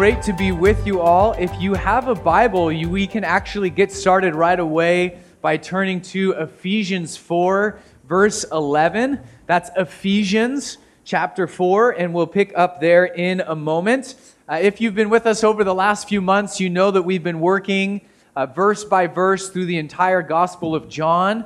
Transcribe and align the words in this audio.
great 0.00 0.22
to 0.22 0.32
be 0.32 0.50
with 0.50 0.86
you 0.86 0.98
all. 0.98 1.32
If 1.32 1.52
you 1.60 1.74
have 1.74 2.08
a 2.08 2.14
Bible, 2.14 2.72
you, 2.72 2.88
we 2.88 3.06
can 3.06 3.22
actually 3.22 3.68
get 3.68 3.92
started 3.92 4.34
right 4.34 4.58
away 4.58 5.18
by 5.42 5.58
turning 5.58 6.00
to 6.00 6.32
Ephesians 6.38 7.18
4, 7.18 7.78
verse 8.08 8.44
11. 8.44 9.20
That's 9.44 9.70
Ephesians 9.76 10.78
chapter 11.04 11.46
4, 11.46 11.90
and 11.90 12.14
we'll 12.14 12.26
pick 12.26 12.56
up 12.56 12.80
there 12.80 13.04
in 13.04 13.42
a 13.42 13.54
moment. 13.54 14.14
Uh, 14.48 14.58
if 14.62 14.80
you've 14.80 14.94
been 14.94 15.10
with 15.10 15.26
us 15.26 15.44
over 15.44 15.64
the 15.64 15.74
last 15.74 16.08
few 16.08 16.22
months, 16.22 16.60
you 16.60 16.70
know 16.70 16.90
that 16.90 17.02
we've 17.02 17.22
been 17.22 17.40
working 17.40 18.00
uh, 18.34 18.46
verse 18.46 18.84
by 18.84 19.06
verse 19.06 19.50
through 19.50 19.66
the 19.66 19.76
entire 19.76 20.22
Gospel 20.22 20.74
of 20.74 20.88
John. 20.88 21.44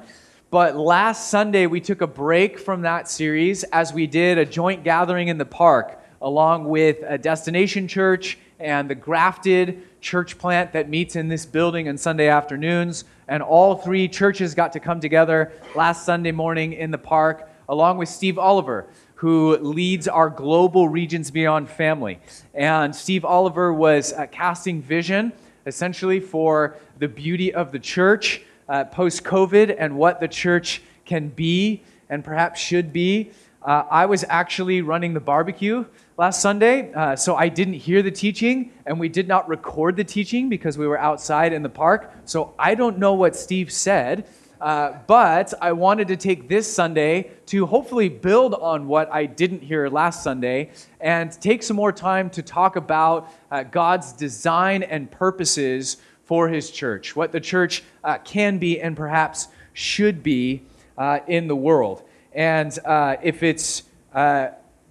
But 0.51 0.77
last 0.77 1.29
Sunday, 1.29 1.67
we 1.67 1.81
took 1.81 2.03
a 2.03 2.07
break 2.07 2.61
from 2.61 2.83
that 2.83 3.11
series 3.11 3.65
as 3.65 3.93
we 3.93 4.07
did 4.07 4.39
a 4.39 4.47
joint 4.47 4.85
gathering 4.85 5.27
in 5.27 5.39
the 5.39 5.45
park 5.45 6.01
along 6.25 6.65
with 6.65 6.99
a 7.07 7.19
destination 7.19 7.87
church 7.87 8.39
and 8.59 8.89
the 8.89 8.95
grafted 8.95 9.83
church 10.01 10.39
plant 10.39 10.73
that 10.73 10.89
meets 10.89 11.17
in 11.17 11.29
this 11.29 11.47
building 11.47 11.89
on 11.89 11.99
Sunday 11.99 12.29
afternoons. 12.29 13.05
And 13.27 13.43
all 13.43 13.77
three 13.77 14.09
churches 14.09 14.55
got 14.55 14.73
to 14.75 14.81
come 14.81 15.01
together 15.01 15.53
last 15.75 16.05
Sunday 16.05 16.33
morning 16.33 16.73
in 16.75 16.91
the 16.91 16.99
park, 16.99 17.49
along 17.69 17.99
with 17.99 18.09
Steve 18.09 18.39
Oliver, 18.39 18.87
who 19.17 19.57
leads 19.57 20.07
our 20.07 20.29
Global 20.29 20.89
Regions 20.89 21.31
Beyond 21.31 21.69
family. 21.69 22.19
And 22.53 22.95
Steve 22.95 23.25
Oliver 23.25 23.73
was 23.73 24.13
uh, 24.13 24.27
casting 24.27 24.83
vision 24.83 25.33
essentially 25.67 26.21
for 26.21 26.77
the 26.99 27.09
beauty 27.09 27.55
of 27.55 27.73
the 27.73 27.79
church 27.79 28.43
uh, 28.69 28.85
post 28.85 29.25
COVID 29.25 29.75
and 29.79 29.97
what 29.97 30.21
the 30.21 30.29
church 30.29 30.83
can 31.05 31.29
be 31.29 31.83
and 32.09 32.25
perhaps 32.25 32.61
should 32.61 32.93
be. 32.93 33.31
Uh, 33.63 33.85
I 33.91 34.07
was 34.07 34.25
actually 34.29 34.83
running 34.83 35.15
the 35.15 35.21
barbecue 35.21 35.87
last 36.17 36.41
Sunday, 36.41 36.93
uh, 36.93 37.17
so 37.17 37.35
I 37.35 37.49
didn't 37.49 37.75
hear 37.75 38.03
the 38.03 38.11
teaching, 38.11 38.71
and 38.87 39.01
we 39.01 39.09
did 39.09 39.27
not 39.27 39.49
record 39.49 39.97
the 39.97 40.05
teaching 40.05 40.49
because 40.49 40.79
we 40.79 40.87
were 40.87 40.99
outside 40.99 41.53
in 41.53 41.63
the 41.63 41.69
park. 41.69 42.13
So 42.25 42.55
I 42.59 42.75
don't 42.77 42.99
know 42.99 43.15
what 43.15 43.35
Steve 43.35 43.73
said, 43.73 44.29
uh, 44.61 44.93
but 45.09 45.53
I 45.61 45.73
wanted 45.73 46.09
to 46.09 46.17
take 46.17 46.49
this 46.49 46.73
Sunday 46.73 47.33
to 47.47 47.67
hopefully 47.67 48.09
build 48.09 48.55
on 48.55 48.87
what 48.87 49.13
I 49.13 49.27
didn't 49.27 49.63
hear 49.63 49.89
last 49.89 50.23
Sunday 50.23 50.71
and 51.01 51.33
take 51.33 51.63
some 51.65 51.77
more 51.77 51.93
time 51.93 52.31
to 52.31 52.43
talk 52.43 52.77
about 52.77 53.33
uh, 53.51 53.65
God's 53.65 54.13
design 54.13 54.85
and 54.85 55.11
purposes 55.11 55.97
for 56.25 56.49
His 56.49 56.71
church, 56.71 57.17
what 57.17 57.33
the 57.33 57.41
church 57.41 57.83
uh, 58.05 58.19
can 58.19 58.59
be 58.59 58.81
and 58.81 58.97
perhaps 58.97 59.49
should 59.73 60.23
be 60.23 60.63
uh, 60.97 61.19
in 61.27 61.49
the 61.49 61.57
world. 61.57 62.05
And 62.33 62.77
uh, 62.85 63.17
if 63.23 63.43
it's 63.43 63.83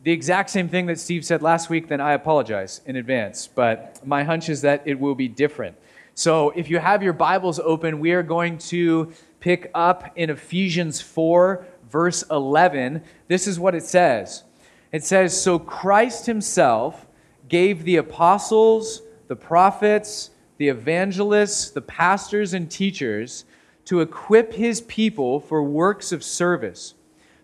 the 0.03 0.11
exact 0.11 0.49
same 0.49 0.67
thing 0.67 0.85
that 0.87 0.99
Steve 0.99 1.23
said 1.23 1.41
last 1.41 1.69
week, 1.69 1.87
then 1.87 2.01
I 2.01 2.11
apologize 2.11 2.81
in 2.85 2.97
advance. 2.97 3.47
But 3.47 4.05
my 4.05 4.23
hunch 4.23 4.49
is 4.49 4.61
that 4.61 4.83
it 4.85 4.99
will 4.99 5.15
be 5.15 5.29
different. 5.29 5.77
So 6.13 6.49
if 6.51 6.69
you 6.69 6.79
have 6.79 7.01
your 7.01 7.13
Bibles 7.13 7.57
open, 7.59 7.99
we 7.99 8.11
are 8.11 8.21
going 8.21 8.57
to 8.59 9.13
pick 9.39 9.71
up 9.73 10.11
in 10.17 10.29
Ephesians 10.29 10.99
4, 10.99 11.65
verse 11.89 12.23
11. 12.29 13.01
This 13.29 13.47
is 13.47 13.59
what 13.59 13.75
it 13.75 13.83
says 13.83 14.43
it 14.91 15.03
says, 15.03 15.39
So 15.39 15.57
Christ 15.57 16.25
himself 16.25 17.07
gave 17.47 17.83
the 17.83 17.95
apostles, 17.95 19.01
the 19.27 19.35
prophets, 19.37 20.31
the 20.57 20.67
evangelists, 20.67 21.71
the 21.71 21.81
pastors, 21.81 22.53
and 22.53 22.69
teachers 22.69 23.45
to 23.85 24.01
equip 24.01 24.53
his 24.53 24.81
people 24.81 25.39
for 25.39 25.63
works 25.63 26.11
of 26.11 26.23
service 26.23 26.93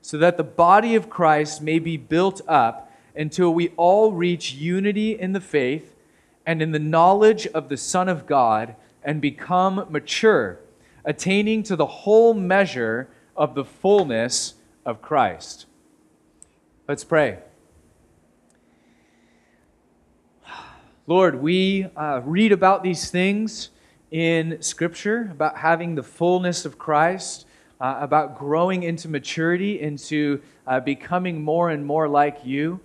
so 0.02 0.18
that 0.18 0.38
the 0.38 0.44
body 0.44 0.96
of 0.96 1.10
Christ 1.10 1.62
may 1.62 1.80
be 1.80 1.98
built 1.98 2.42
up 2.48 2.92
until 3.16 3.54
we 3.54 3.70
all 3.78 4.12
reach 4.12 4.54
unity 4.54 5.20
in 5.20 5.34
the 5.34 5.42
faith 5.42 5.96
and 6.46 6.62
in 6.62 6.72
the 6.72 6.80
knowledge 6.80 7.48
of 7.48 7.70
the 7.70 7.78
Son 7.78 8.08
of 8.08 8.26
God 8.26 8.76
and 9.04 9.22
become 9.22 9.86
mature, 9.90 10.60
attaining 11.06 11.64
to 11.64 11.76
the 11.76 11.86
whole 11.86 12.34
measure 12.34 13.10
of 13.36 13.56
the 13.56 13.66
fullness 13.66 14.56
of 14.86 15.02
Christ. 15.02 15.66
Let's 16.88 17.04
pray. 17.04 17.40
Lord, 21.08 21.42
we 21.42 21.88
uh, 21.96 22.22
read 22.24 22.52
about 22.52 22.84
these 22.84 23.10
things 23.10 23.70
in 24.12 24.62
Scripture, 24.62 25.30
about 25.32 25.58
having 25.58 25.96
the 25.96 26.04
fullness 26.04 26.66
of 26.66 26.78
Christ 26.78 27.46
uh, 27.80 27.98
about 28.00 28.38
growing 28.38 28.84
into 28.84 29.08
maturity, 29.08 29.80
into 29.80 30.42
uh, 30.68 30.80
becoming 30.80 31.44
more 31.44 31.70
and 31.70 31.86
more 31.86 32.08
like 32.08 32.46
you. 32.46 32.80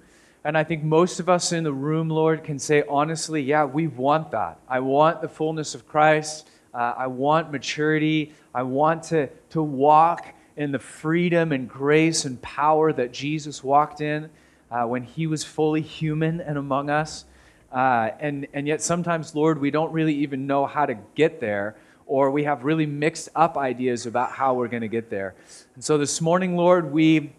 And 0.45 0.59
I 0.59 0.65
think 0.65 0.85
most 0.85 1.21
of 1.21 1.29
us 1.29 1.53
in 1.53 1.65
the 1.65 1.73
room, 1.73 2.11
Lord, 2.11 2.45
can 2.45 2.59
say 2.59 2.85
honestly, 2.89 3.43
yeah, 3.43 3.65
we 3.65 3.87
want 3.87 4.31
that. 4.33 4.59
I 4.69 4.81
want 4.81 5.23
the 5.23 5.29
fullness 5.29 5.75
of 5.75 5.89
Christ. 5.89 6.49
Uh, 6.73 6.95
I 6.97 7.07
want 7.07 7.51
maturity. 7.51 8.35
I 8.55 8.63
want 8.63 9.05
to, 9.05 9.29
to 9.51 9.63
walk 9.63 10.35
in 10.57 10.71
the 10.71 10.79
freedom 10.79 11.51
and 11.51 11.69
grace 11.69 12.25
and 12.25 12.41
power 12.43 12.93
that 12.93 13.13
Jesus 13.13 13.65
walked 13.65 14.01
in 14.01 14.31
uh, 14.71 14.85
when 14.85 15.03
he 15.03 15.27
was 15.27 15.45
fully 15.45 15.81
human 15.81 16.41
and 16.41 16.59
among 16.59 16.91
us. 16.91 17.25
Uh, 17.73 18.11
and, 18.21 18.47
and 18.53 18.69
yet, 18.69 18.83
sometimes, 18.83 19.35
Lord, 19.35 19.61
we 19.61 19.71
don't 19.71 19.93
really 19.93 20.15
even 20.17 20.47
know 20.47 20.67
how 20.67 20.87
to 20.87 20.95
get 21.15 21.41
there 21.41 21.75
or 22.07 22.31
we 22.31 22.45
have 22.45 22.65
really 22.65 22.87
mixed 22.87 23.29
up 23.35 23.57
ideas 23.57 24.07
about 24.07 24.31
how 24.33 24.55
we're 24.55 24.69
going 24.69 24.83
to 24.83 24.89
get 24.89 25.11
there. 25.11 25.35
And 25.75 25.83
so 25.83 25.99
this 25.99 26.21
morning, 26.21 26.57
Lord, 26.57 26.93
we 26.93 27.33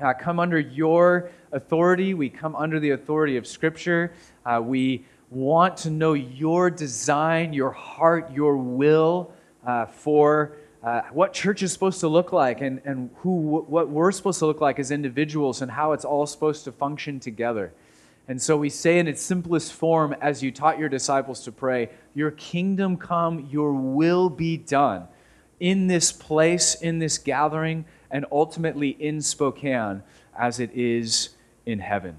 uh, 0.00 0.14
come 0.14 0.38
under 0.40 0.58
your 0.58 1.30
authority. 1.52 2.14
We 2.14 2.28
come 2.28 2.54
under 2.56 2.80
the 2.80 2.90
authority 2.90 3.36
of 3.36 3.46
Scripture. 3.46 4.12
Uh, 4.44 4.60
we 4.62 5.04
want 5.30 5.76
to 5.78 5.90
know 5.90 6.14
your 6.14 6.70
design, 6.70 7.52
your 7.52 7.70
heart, 7.70 8.32
your 8.32 8.56
will 8.56 9.32
uh, 9.66 9.86
for 9.86 10.56
uh, 10.82 11.02
what 11.12 11.32
church 11.32 11.62
is 11.62 11.72
supposed 11.72 12.00
to 12.00 12.08
look 12.08 12.32
like 12.32 12.60
and, 12.60 12.80
and 12.84 13.10
who, 13.16 13.30
what 13.30 13.88
we're 13.88 14.12
supposed 14.12 14.38
to 14.38 14.46
look 14.46 14.60
like 14.60 14.78
as 14.78 14.90
individuals 14.90 15.60
and 15.60 15.70
how 15.70 15.92
it's 15.92 16.04
all 16.04 16.26
supposed 16.26 16.64
to 16.64 16.72
function 16.72 17.18
together. 17.18 17.72
And 18.28 18.40
so 18.40 18.56
we 18.56 18.68
say 18.68 18.98
in 18.98 19.08
its 19.08 19.22
simplest 19.22 19.72
form, 19.72 20.14
as 20.20 20.42
you 20.42 20.52
taught 20.52 20.78
your 20.78 20.90
disciples 20.90 21.40
to 21.44 21.52
pray, 21.52 21.88
Your 22.18 22.32
kingdom 22.32 22.96
come, 22.96 23.46
your 23.48 23.72
will 23.72 24.28
be 24.28 24.56
done 24.56 25.06
in 25.60 25.86
this 25.86 26.10
place, 26.10 26.74
in 26.74 26.98
this 26.98 27.16
gathering, 27.16 27.84
and 28.10 28.26
ultimately 28.32 28.88
in 28.88 29.22
Spokane 29.22 30.02
as 30.36 30.58
it 30.58 30.72
is 30.74 31.28
in 31.64 31.78
heaven. 31.78 32.18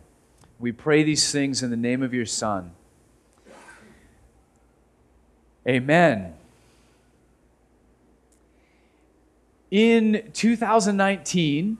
We 0.57 0.71
pray 0.71 1.03
these 1.03 1.33
things 1.33 1.63
in 1.63 1.69
the 1.69 1.75
name 1.75 2.01
of 2.01 2.13
your 2.13 2.25
Son. 2.25 2.71
Amen. 5.67 6.33
In 9.69 10.31
2019, 10.31 11.77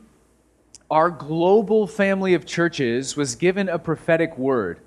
our 0.92 1.10
global 1.10 1.88
family 1.88 2.34
of 2.34 2.46
churches 2.46 3.16
was 3.16 3.36
given 3.36 3.70
a 3.70 3.80
prophetic 3.80 4.38
word 4.38 4.82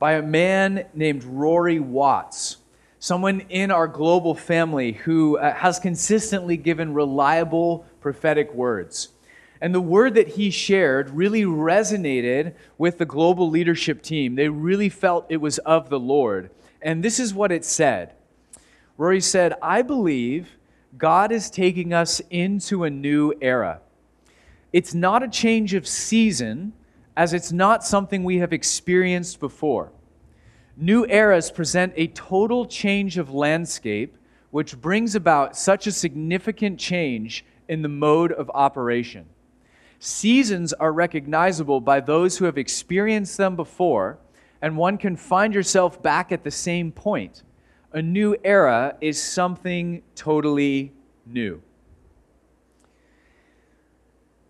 by 0.00 0.14
a 0.14 0.22
man 0.22 0.86
named 0.94 1.22
Rory 1.22 1.78
Watts, 1.78 2.56
someone 3.02 3.40
in 3.48 3.72
our 3.72 3.88
global 3.88 4.32
family 4.32 4.92
who 4.92 5.36
uh, 5.36 5.52
has 5.54 5.80
consistently 5.80 6.56
given 6.56 6.94
reliable 6.94 7.84
prophetic 8.00 8.54
words. 8.54 9.08
And 9.60 9.74
the 9.74 9.80
word 9.80 10.14
that 10.14 10.28
he 10.28 10.50
shared 10.50 11.10
really 11.10 11.42
resonated 11.42 12.54
with 12.78 12.98
the 12.98 13.04
global 13.04 13.50
leadership 13.50 14.02
team. 14.02 14.36
They 14.36 14.48
really 14.48 14.88
felt 14.88 15.26
it 15.28 15.38
was 15.38 15.58
of 15.58 15.88
the 15.88 15.98
Lord. 15.98 16.50
And 16.80 17.02
this 17.02 17.18
is 17.18 17.34
what 17.34 17.50
it 17.50 17.64
said 17.64 18.12
Rory 18.96 19.20
said, 19.20 19.54
I 19.60 19.82
believe 19.82 20.56
God 20.96 21.32
is 21.32 21.50
taking 21.50 21.92
us 21.92 22.22
into 22.30 22.84
a 22.84 22.90
new 22.90 23.34
era. 23.42 23.80
It's 24.72 24.94
not 24.94 25.24
a 25.24 25.28
change 25.28 25.74
of 25.74 25.88
season, 25.88 26.72
as 27.16 27.32
it's 27.32 27.50
not 27.50 27.82
something 27.82 28.22
we 28.22 28.38
have 28.38 28.52
experienced 28.52 29.40
before. 29.40 29.90
New 30.76 31.04
eras 31.06 31.50
present 31.50 31.92
a 31.96 32.06
total 32.08 32.66
change 32.66 33.18
of 33.18 33.32
landscape, 33.32 34.16
which 34.50 34.80
brings 34.80 35.14
about 35.14 35.56
such 35.56 35.86
a 35.86 35.92
significant 35.92 36.78
change 36.78 37.44
in 37.68 37.82
the 37.82 37.88
mode 37.88 38.32
of 38.32 38.50
operation. 38.54 39.26
Seasons 39.98 40.72
are 40.72 40.92
recognizable 40.92 41.80
by 41.80 42.00
those 42.00 42.36
who 42.36 42.46
have 42.46 42.58
experienced 42.58 43.36
them 43.36 43.54
before, 43.54 44.18
and 44.60 44.76
one 44.76 44.98
can 44.98 45.16
find 45.16 45.54
yourself 45.54 46.02
back 46.02 46.32
at 46.32 46.42
the 46.42 46.50
same 46.50 46.90
point. 46.90 47.42
A 47.92 48.00
new 48.00 48.34
era 48.42 48.96
is 49.00 49.22
something 49.22 50.02
totally 50.14 50.92
new. 51.26 51.62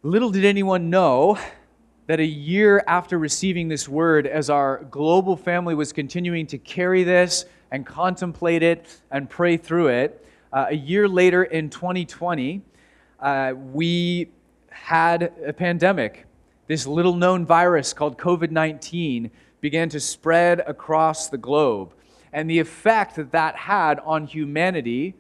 Little 0.03 0.31
did 0.31 0.45
anyone 0.45 0.91
know 0.91 1.39
that 2.07 2.21
a 2.21 2.25
year 2.25 2.83
after 2.87 3.19
receiving 3.19 3.69
this 3.69 3.89
word, 3.89 4.27
as 4.27 4.51
our 4.51 4.85
global 4.91 5.37
family 5.37 5.75
was 5.75 5.93
continuing 5.93 6.47
to 6.49 6.59
carry 6.59 7.05
this 7.05 7.45
and 7.71 7.87
contemplate 7.87 8.63
it 8.63 9.01
and 9.11 9.31
pray 9.31 9.57
through 9.57 9.89
it, 9.89 10.27
uh, 10.53 10.67
a 10.69 10.77
year 10.77 11.09
later 11.09 11.45
in 11.45 11.71
2020, 11.71 12.61
uh, 13.21 13.55
we 13.73 14.29
had 14.71 15.33
a 15.47 15.53
pandemic, 15.53 16.27
this 16.67 16.87
little 16.87 17.15
known 17.15 17.47
virus 17.47 17.93
called 17.93 18.19
COVID 18.19 18.51
19 18.51 19.31
began 19.61 19.89
to 19.89 20.01
spread 20.01 20.61
across 20.67 21.29
the 21.29 21.39
globe. 21.39 21.95
And 22.33 22.51
the 22.51 22.59
effect 22.59 23.17
that 23.17 23.31
that 23.33 23.55
had 23.55 24.01
on 24.01 24.27
humanity 24.27 25.15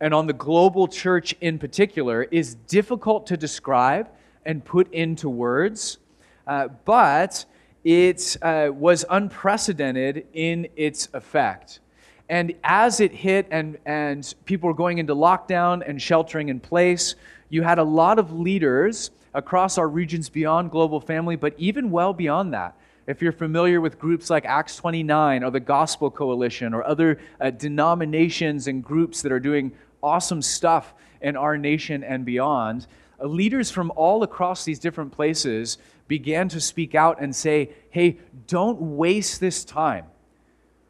and 0.00 0.14
on 0.14 0.26
the 0.26 0.32
global 0.32 0.86
church 0.86 1.34
in 1.40 1.58
particular 1.58 2.22
is 2.24 2.54
difficult 2.54 3.26
to 3.26 3.36
describe 3.36 4.08
and 4.44 4.64
put 4.64 4.92
into 4.92 5.28
words, 5.28 5.98
uh, 6.48 6.68
but 6.84 7.44
it 7.84 8.36
uh, 8.42 8.70
was 8.72 9.04
unprecedented 9.08 10.26
in 10.32 10.66
its 10.74 11.08
effect. 11.12 11.80
And 12.28 12.54
as 12.64 13.00
it 13.00 13.12
hit 13.12 13.46
and, 13.50 13.78
and 13.86 14.34
people 14.44 14.68
were 14.68 14.74
going 14.74 14.98
into 14.98 15.14
lockdown 15.14 15.88
and 15.88 16.00
sheltering 16.00 16.48
in 16.48 16.58
place, 16.60 17.14
you 17.48 17.62
had 17.62 17.78
a 17.78 17.84
lot 17.84 18.18
of 18.18 18.32
leaders 18.32 19.10
across 19.34 19.78
our 19.78 19.88
regions 19.88 20.28
beyond 20.28 20.70
global 20.70 21.00
family, 21.00 21.36
but 21.36 21.54
even 21.56 21.90
well 21.90 22.12
beyond 22.12 22.52
that. 22.52 22.76
If 23.06 23.22
you're 23.22 23.32
familiar 23.32 23.80
with 23.80 23.98
groups 23.98 24.28
like 24.28 24.44
Acts 24.44 24.76
29 24.76 25.42
or 25.42 25.50
the 25.50 25.60
Gospel 25.60 26.10
Coalition 26.10 26.74
or 26.74 26.86
other 26.86 27.18
uh, 27.40 27.50
denominations 27.50 28.68
and 28.68 28.84
groups 28.84 29.22
that 29.22 29.32
are 29.32 29.40
doing 29.40 29.72
awesome 30.02 30.42
stuff 30.42 30.92
in 31.22 31.36
our 31.36 31.56
nation 31.56 32.04
and 32.04 32.24
beyond, 32.26 32.86
leaders 33.26 33.70
from 33.70 33.92
all 33.96 34.22
across 34.22 34.64
these 34.64 34.78
different 34.78 35.12
places 35.12 35.78
began 36.06 36.48
to 36.48 36.60
speak 36.60 36.94
out 36.94 37.20
and 37.20 37.34
say, 37.34 37.70
hey, 37.90 38.18
don't 38.46 38.80
waste 38.80 39.40
this 39.40 39.64
time. 39.64 40.06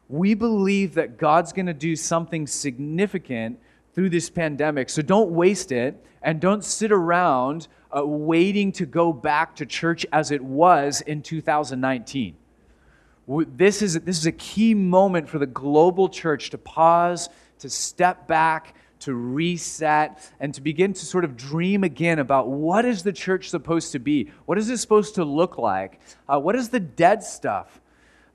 We 0.07 0.33
believe 0.33 0.95
that 0.95 1.17
God's 1.17 1.53
going 1.53 1.65
to 1.65 1.73
do 1.73 1.95
something 1.95 2.47
significant 2.47 3.59
through 3.93 4.09
this 4.09 4.29
pandemic, 4.29 4.89
so 4.89 5.01
don't 5.01 5.31
waste 5.31 5.71
it 5.71 6.03
and 6.21 6.39
don't 6.39 6.63
sit 6.63 6.91
around 6.91 7.67
uh, 7.95 8.05
waiting 8.05 8.71
to 8.73 8.85
go 8.85 9.11
back 9.11 9.55
to 9.55 9.65
church 9.65 10.05
as 10.11 10.31
it 10.31 10.43
was 10.43 11.01
in 11.01 11.21
2019. 11.21 12.35
This 13.27 13.81
is, 13.81 13.99
this 14.01 14.17
is 14.17 14.25
a 14.25 14.31
key 14.31 14.73
moment 14.73 15.29
for 15.29 15.37
the 15.37 15.45
global 15.45 16.09
church 16.09 16.49
to 16.51 16.57
pause, 16.57 17.29
to 17.59 17.69
step 17.69 18.27
back, 18.27 18.73
to 18.99 19.13
reset 19.13 20.31
and 20.39 20.53
to 20.53 20.61
begin 20.61 20.93
to 20.93 21.05
sort 21.05 21.23
of 21.23 21.35
dream 21.35 21.83
again 21.83 22.19
about 22.19 22.47
what 22.47 22.85
is 22.85 23.03
the 23.03 23.13
church 23.13 23.49
supposed 23.49 23.91
to 23.93 23.99
be? 23.99 24.31
What 24.45 24.57
is 24.57 24.69
it 24.69 24.77
supposed 24.77 25.15
to 25.15 25.23
look 25.23 25.57
like? 25.57 25.99
Uh, 26.27 26.39
what 26.39 26.55
is 26.55 26.69
the 26.69 26.79
dead 26.79 27.23
stuff 27.23 27.81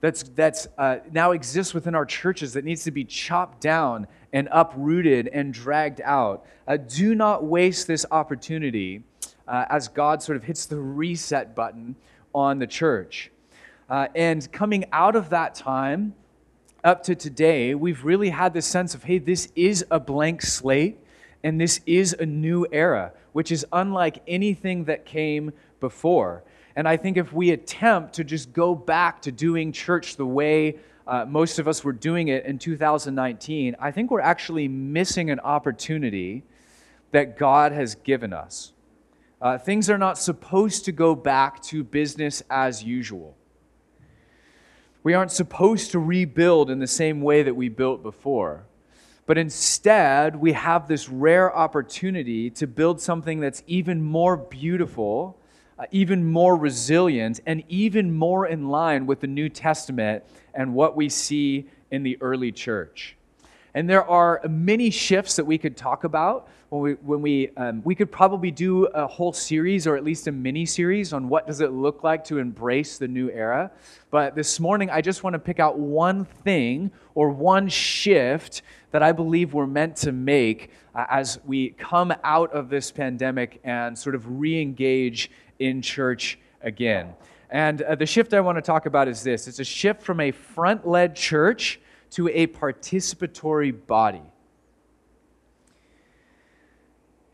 that's, 0.00 0.22
that's 0.22 0.66
uh, 0.78 0.98
now 1.12 1.32
exists 1.32 1.74
within 1.74 1.94
our 1.94 2.06
churches 2.06 2.52
that 2.54 2.64
needs 2.64 2.84
to 2.84 2.90
be 2.90 3.04
chopped 3.04 3.60
down 3.60 4.06
and 4.32 4.48
uprooted 4.50 5.28
and 5.28 5.52
dragged 5.52 6.00
out? 6.02 6.46
Uh, 6.66 6.76
do 6.76 7.14
not 7.14 7.44
waste 7.44 7.86
this 7.86 8.06
opportunity 8.10 9.02
uh, 9.46 9.66
as 9.68 9.88
God 9.88 10.22
sort 10.22 10.36
of 10.36 10.44
hits 10.44 10.66
the 10.66 10.76
reset 10.78 11.54
button 11.54 11.96
on 12.34 12.58
the 12.58 12.66
church. 12.66 13.30
Uh, 13.88 14.08
and 14.14 14.50
coming 14.50 14.84
out 14.92 15.14
of 15.14 15.30
that 15.30 15.54
time, 15.54 16.14
up 16.84 17.02
to 17.04 17.14
today, 17.14 17.74
we've 17.74 18.04
really 18.04 18.28
had 18.28 18.52
this 18.52 18.66
sense 18.66 18.94
of, 18.94 19.02
hey, 19.04 19.18
this 19.18 19.48
is 19.56 19.84
a 19.90 19.98
blank 19.98 20.42
slate 20.42 20.98
and 21.42 21.60
this 21.60 21.80
is 21.86 22.12
a 22.12 22.26
new 22.26 22.66
era, 22.70 23.12
which 23.32 23.50
is 23.50 23.66
unlike 23.72 24.22
anything 24.28 24.84
that 24.84 25.06
came 25.06 25.52
before. 25.80 26.44
And 26.76 26.86
I 26.86 26.96
think 26.96 27.16
if 27.16 27.32
we 27.32 27.50
attempt 27.50 28.14
to 28.14 28.24
just 28.24 28.52
go 28.52 28.74
back 28.74 29.22
to 29.22 29.32
doing 29.32 29.72
church 29.72 30.16
the 30.16 30.26
way 30.26 30.76
uh, 31.06 31.24
most 31.26 31.58
of 31.58 31.68
us 31.68 31.84
were 31.84 31.92
doing 31.92 32.28
it 32.28 32.44
in 32.44 32.58
2019, 32.58 33.76
I 33.78 33.90
think 33.90 34.10
we're 34.10 34.20
actually 34.20 34.68
missing 34.68 35.30
an 35.30 35.40
opportunity 35.40 36.44
that 37.12 37.38
God 37.38 37.72
has 37.72 37.94
given 37.94 38.32
us. 38.32 38.72
Uh, 39.40 39.58
things 39.58 39.90
are 39.90 39.98
not 39.98 40.18
supposed 40.18 40.84
to 40.86 40.92
go 40.92 41.14
back 41.14 41.62
to 41.64 41.84
business 41.84 42.42
as 42.48 42.82
usual. 42.82 43.36
We 45.04 45.12
aren't 45.12 45.30
supposed 45.30 45.92
to 45.92 45.98
rebuild 45.98 46.70
in 46.70 46.78
the 46.78 46.86
same 46.86 47.20
way 47.20 47.42
that 47.42 47.54
we 47.54 47.68
built 47.68 48.02
before. 48.02 48.64
But 49.26 49.36
instead, 49.36 50.34
we 50.34 50.52
have 50.52 50.88
this 50.88 51.10
rare 51.10 51.54
opportunity 51.54 52.48
to 52.50 52.66
build 52.66 53.02
something 53.02 53.38
that's 53.38 53.62
even 53.66 54.02
more 54.02 54.36
beautiful, 54.36 55.38
uh, 55.78 55.84
even 55.90 56.24
more 56.24 56.56
resilient, 56.56 57.40
and 57.44 57.62
even 57.68 58.14
more 58.14 58.46
in 58.46 58.68
line 58.68 59.04
with 59.04 59.20
the 59.20 59.26
New 59.26 59.50
Testament 59.50 60.24
and 60.54 60.74
what 60.74 60.96
we 60.96 61.10
see 61.10 61.68
in 61.90 62.02
the 62.02 62.16
early 62.22 62.50
church. 62.50 63.16
And 63.74 63.90
there 63.90 64.08
are 64.08 64.40
many 64.48 64.90
shifts 64.90 65.34
that 65.36 65.44
we 65.44 65.58
could 65.58 65.76
talk 65.76 66.04
about 66.04 66.48
when 66.68 66.82
we, 66.82 66.92
when 66.92 67.22
we, 67.22 67.50
um, 67.56 67.82
we 67.84 67.96
could 67.96 68.10
probably 68.10 68.52
do 68.52 68.86
a 68.86 69.04
whole 69.06 69.32
series 69.32 69.86
or 69.86 69.96
at 69.96 70.04
least 70.04 70.28
a 70.28 70.32
mini 70.32 70.64
series 70.64 71.12
on 71.12 71.28
what 71.28 71.46
does 71.46 71.60
it 71.60 71.72
look 71.72 72.04
like 72.04 72.24
to 72.26 72.38
embrace 72.38 72.98
the 72.98 73.08
new 73.08 73.30
era. 73.30 73.72
But 74.10 74.36
this 74.36 74.60
morning, 74.60 74.90
I 74.90 75.00
just 75.00 75.24
want 75.24 75.34
to 75.34 75.40
pick 75.40 75.58
out 75.58 75.76
one 75.76 76.24
thing 76.24 76.92
or 77.16 77.30
one 77.30 77.68
shift 77.68 78.62
that 78.92 79.02
I 79.02 79.10
believe 79.10 79.54
we're 79.54 79.66
meant 79.66 79.96
to 79.96 80.12
make 80.12 80.70
uh, 80.94 81.06
as 81.10 81.40
we 81.44 81.70
come 81.70 82.14
out 82.22 82.52
of 82.52 82.68
this 82.68 82.92
pandemic 82.92 83.60
and 83.64 83.98
sort 83.98 84.14
of 84.14 84.38
re 84.38 84.60
engage 84.60 85.32
in 85.58 85.82
church 85.82 86.38
again. 86.62 87.14
And 87.50 87.82
uh, 87.82 87.96
the 87.96 88.06
shift 88.06 88.34
I 88.34 88.40
want 88.40 88.56
to 88.56 88.62
talk 88.62 88.86
about 88.86 89.08
is 89.08 89.24
this 89.24 89.48
it's 89.48 89.58
a 89.58 89.64
shift 89.64 90.00
from 90.02 90.20
a 90.20 90.30
front 90.30 90.86
led 90.86 91.16
church 91.16 91.80
to 92.14 92.28
a 92.28 92.46
participatory 92.46 93.74
body. 93.86 94.22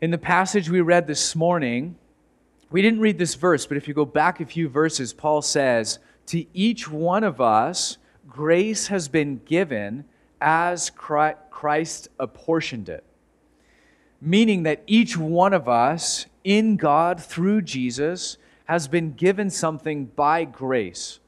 In 0.01 0.09
the 0.09 0.17
passage 0.17 0.71
we 0.71 0.81
read 0.81 1.05
this 1.05 1.35
morning, 1.35 1.95
we 2.71 2.81
didn't 2.81 2.99
read 2.99 3.19
this 3.19 3.35
verse, 3.35 3.67
but 3.67 3.77
if 3.77 3.87
you 3.87 3.93
go 3.93 4.05
back 4.05 4.39
a 4.39 4.45
few 4.47 4.67
verses, 4.67 5.13
Paul 5.13 5.43
says, 5.43 5.99
To 6.27 6.45
each 6.55 6.89
one 6.89 7.23
of 7.23 7.39
us, 7.39 7.99
grace 8.27 8.87
has 8.87 9.07
been 9.07 9.41
given 9.45 10.05
as 10.41 10.89
Christ 10.89 12.07
apportioned 12.19 12.89
it. 12.89 13.03
Meaning 14.19 14.63
that 14.63 14.81
each 14.87 15.15
one 15.15 15.53
of 15.53 15.69
us 15.69 16.25
in 16.43 16.75
God 16.75 17.21
through 17.21 17.61
Jesus 17.61 18.37
has 18.65 18.87
been 18.87 19.13
given 19.13 19.51
something 19.51 20.05
by 20.05 20.43
grace. 20.43 21.19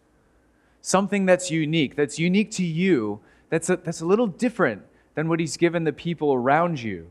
Something 0.82 1.28
that's 1.28 1.52
unique, 1.52 1.96
that's 1.96 2.18
unique 2.18 2.50
to 2.52 2.64
you, 2.64 3.20
that's 3.50 3.70
a, 3.70 3.78
that's 3.78 4.02
a 4.02 4.06
little 4.06 4.28
different 4.28 4.82
than 5.16 5.28
what 5.30 5.40
he's 5.40 5.58
given 5.58 5.84
the 5.84 5.94
people 5.94 6.34
around 6.34 6.82
you. 6.82 7.10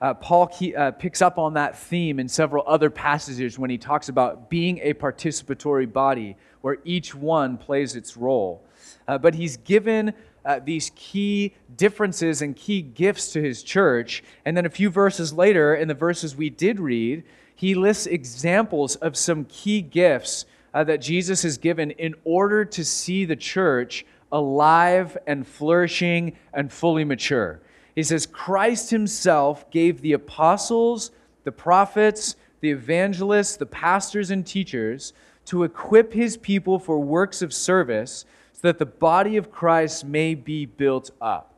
Uh, 0.00 0.14
Paul 0.14 0.48
key, 0.48 0.74
uh, 0.74 0.90
picks 0.90 1.22
up 1.22 1.38
on 1.38 1.54
that 1.54 1.78
theme 1.78 2.18
in 2.18 2.28
several 2.28 2.64
other 2.66 2.90
passages 2.90 3.58
when 3.58 3.70
he 3.70 3.78
talks 3.78 4.08
about 4.08 4.50
being 4.50 4.80
a 4.82 4.94
participatory 4.94 5.90
body 5.90 6.36
where 6.60 6.78
each 6.84 7.14
one 7.14 7.56
plays 7.56 7.94
its 7.94 8.16
role. 8.16 8.64
Uh, 9.06 9.16
but 9.18 9.34
he's 9.34 9.58
given 9.58 10.12
uh, 10.44 10.60
these 10.64 10.90
key 10.96 11.54
differences 11.76 12.42
and 12.42 12.56
key 12.56 12.82
gifts 12.82 13.32
to 13.32 13.42
his 13.42 13.62
church. 13.62 14.24
And 14.44 14.56
then 14.56 14.66
a 14.66 14.70
few 14.70 14.90
verses 14.90 15.32
later, 15.32 15.74
in 15.74 15.86
the 15.86 15.94
verses 15.94 16.34
we 16.34 16.50
did 16.50 16.80
read, 16.80 17.22
he 17.54 17.76
lists 17.76 18.06
examples 18.06 18.96
of 18.96 19.16
some 19.16 19.44
key 19.44 19.82
gifts 19.82 20.46
uh, 20.74 20.82
that 20.84 21.00
Jesus 21.00 21.42
has 21.42 21.58
given 21.58 21.92
in 21.92 22.14
order 22.24 22.64
to 22.64 22.84
see 22.84 23.24
the 23.24 23.36
church 23.36 24.04
alive 24.32 25.16
and 25.26 25.46
flourishing 25.46 26.36
and 26.52 26.72
fully 26.72 27.04
mature. 27.04 27.60
He 27.94 28.02
says, 28.02 28.26
Christ 28.26 28.90
himself 28.90 29.70
gave 29.70 30.00
the 30.00 30.14
apostles, 30.14 31.10
the 31.44 31.52
prophets, 31.52 32.36
the 32.60 32.70
evangelists, 32.70 33.56
the 33.56 33.66
pastors, 33.66 34.30
and 34.30 34.46
teachers 34.46 35.12
to 35.44 35.64
equip 35.64 36.12
his 36.12 36.36
people 36.36 36.78
for 36.78 36.98
works 36.98 37.42
of 37.42 37.52
service 37.52 38.24
so 38.52 38.60
that 38.62 38.78
the 38.78 38.86
body 38.86 39.36
of 39.36 39.50
Christ 39.50 40.04
may 40.04 40.34
be 40.34 40.64
built 40.64 41.10
up. 41.20 41.54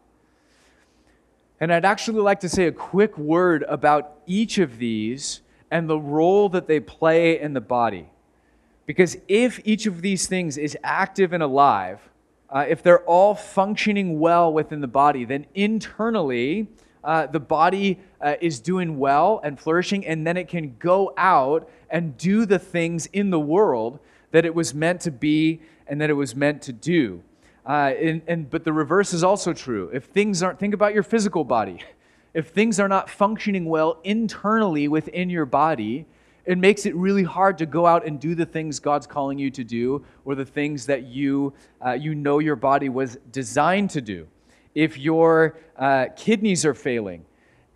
And 1.61 1.73
I'd 1.73 1.85
actually 1.85 2.21
like 2.21 2.41
to 2.41 2.49
say 2.49 2.67
a 2.67 2.73
quick 2.73 3.17
word 3.17 3.65
about 3.69 4.19
each 4.27 4.59
of 4.59 4.79
these 4.79 5.41
and 5.71 5.89
the 5.89 5.99
role 5.99 6.49
that 6.49 6.67
they 6.67 6.81
play 6.81 7.41
in 7.41 7.53
the 7.53 7.61
body. 7.61 8.09
Because 8.87 9.17
if 9.29 9.61
each 9.65 9.87
of 9.87 10.03
these 10.03 10.27
things 10.27 10.59
is 10.59 10.77
active 10.83 11.33
and 11.33 11.43
alive, 11.43 12.01
uh, 12.55 12.65
if 12.69 12.85
they're 12.85 13.03
all 13.03 13.35
functioning 13.35 14.21
well 14.21 14.53
within 14.53 14.81
the 14.81 14.87
body, 14.87 15.25
then 15.25 15.45
internally, 15.55 16.69
uh, 17.03 17.27
the 17.27 17.41
body 17.41 17.99
uh, 18.21 18.37
is 18.41 18.61
doing 18.61 18.97
well 18.97 19.41
and 19.43 19.59
flourishing, 19.59 20.07
and 20.07 20.25
then 20.25 20.37
it 20.37 20.47
can 20.47 20.77
go 20.79 21.13
out 21.17 21.69
and 21.91 22.17
do 22.17 22.47
the 22.47 22.59
things 22.59 23.07
in 23.07 23.31
the 23.31 23.41
world 23.41 23.99
that 24.31 24.45
it 24.45 24.55
was 24.55 24.73
meant 24.73 25.01
to 25.01 25.11
be 25.11 25.61
and 25.89 26.01
that 26.01 26.11
it 26.11 26.15
was 26.15 26.37
meant 26.37 26.63
to 26.63 26.73
do. 26.73 27.21
Uh, 27.67 27.93
and, 28.01 28.23
and, 28.29 28.51
but 28.51 28.65
the 28.65 28.73
reverse 28.73 29.13
is 29.13 29.25
also 29.25 29.53
true. 29.53 29.91
If 29.93 30.05
things 30.05 30.43
aren't, 30.43 30.61
think 30.61 30.75
about 30.75 30.95
your 30.95 31.03
physical 31.03 31.45
body. 31.45 31.83
If 32.35 32.49
things 32.49 32.81
are 32.81 32.89
not 32.89 33.09
functioning 33.09 33.67
well 33.67 34.01
internally 34.03 34.89
within 34.89 35.31
your 35.31 35.47
body, 35.47 36.05
it 36.45 36.59
makes 36.59 36.87
it 36.87 36.95
really 36.95 37.23
hard 37.23 37.59
to 37.59 37.67
go 37.67 37.87
out 37.87 38.07
and 38.07 38.21
do 38.21 38.35
the 38.35 38.47
things 38.47 38.79
God's 38.79 39.07
calling 39.07 39.39
you 39.39 39.51
to 39.51 39.65
do 39.65 40.05
or 40.25 40.35
the 40.35 40.45
things 40.45 40.87
that 40.87 41.05
you, 41.05 41.53
uh, 41.85 41.93
you 41.93 42.15
know 42.15 42.39
your 42.39 42.57
body 42.57 42.89
was 42.89 43.17
designed 43.33 43.91
to 43.91 44.01
do. 44.01 44.27
If 44.75 44.99
your 44.99 45.57
uh, 45.77 46.07
kidneys 46.17 46.65
are 46.65 46.75
failing, 46.75 47.25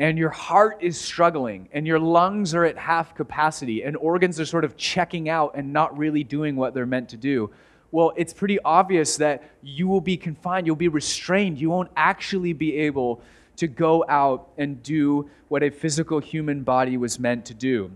and 0.00 0.16
your 0.16 0.30
heart 0.30 0.78
is 0.80 1.00
struggling, 1.00 1.68
and 1.72 1.86
your 1.86 1.98
lungs 1.98 2.54
are 2.54 2.64
at 2.64 2.78
half 2.78 3.16
capacity, 3.16 3.82
and 3.82 3.96
organs 3.96 4.38
are 4.38 4.46
sort 4.46 4.64
of 4.64 4.76
checking 4.76 5.28
out 5.28 5.52
and 5.56 5.72
not 5.72 5.96
really 5.98 6.22
doing 6.22 6.54
what 6.54 6.72
they're 6.72 6.86
meant 6.86 7.08
to 7.08 7.16
do, 7.16 7.50
well, 7.90 8.12
it's 8.16 8.32
pretty 8.32 8.58
obvious 8.60 9.16
that 9.16 9.42
you 9.62 9.88
will 9.88 10.00
be 10.00 10.16
confined, 10.16 10.66
you'll 10.66 10.76
be 10.76 10.88
restrained, 10.88 11.58
you 11.58 11.70
won't 11.70 11.90
actually 11.96 12.52
be 12.52 12.76
able 12.76 13.22
to 13.56 13.66
go 13.66 14.04
out 14.08 14.50
and 14.56 14.82
do 14.82 15.28
what 15.48 15.62
a 15.62 15.70
physical 15.70 16.20
human 16.20 16.62
body 16.62 16.96
was 16.96 17.18
meant 17.18 17.46
to 17.46 17.54
do. 17.54 17.90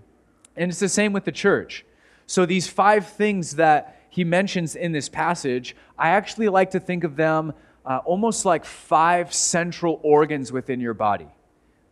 And 0.56 0.71
it's 0.71 0.80
the 0.80 0.88
same 0.88 1.12
with 1.12 1.25
the 1.25 1.32
church. 1.32 1.85
So, 2.26 2.47
these 2.47 2.66
five 2.66 3.09
things 3.09 3.56
that 3.56 4.02
he 4.09 4.25
mentions 4.25 4.76
in 4.76 4.92
this 4.92 5.09
passage, 5.09 5.75
I 5.99 6.11
actually 6.11 6.49
like 6.49 6.71
to 6.73 6.80
think 6.80 7.04
of 7.04 7.16
them 7.16 7.54
uh, 7.85 7.99
almost 8.04 8.44
like 8.44 8.64
five 8.64 9.32
central 9.32 10.00
organs 10.02 10.52
within 10.52 10.80
your 10.80 10.94
body, 10.94 11.28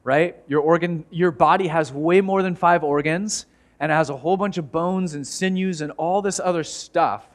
right? 0.04 0.36
Your, 0.46 0.60
organ, 0.60 1.04
your 1.10 1.30
body 1.30 1.66
has 1.68 1.92
way 1.92 2.20
more 2.20 2.42
than 2.42 2.54
five 2.54 2.84
organs 2.84 3.46
and 3.80 3.90
it 3.90 3.94
has 3.94 4.10
a 4.10 4.16
whole 4.16 4.36
bunch 4.36 4.58
of 4.58 4.70
bones 4.70 5.14
and 5.14 5.26
sinews 5.26 5.80
and 5.80 5.90
all 5.92 6.20
this 6.22 6.38
other 6.38 6.62
stuff 6.62 7.26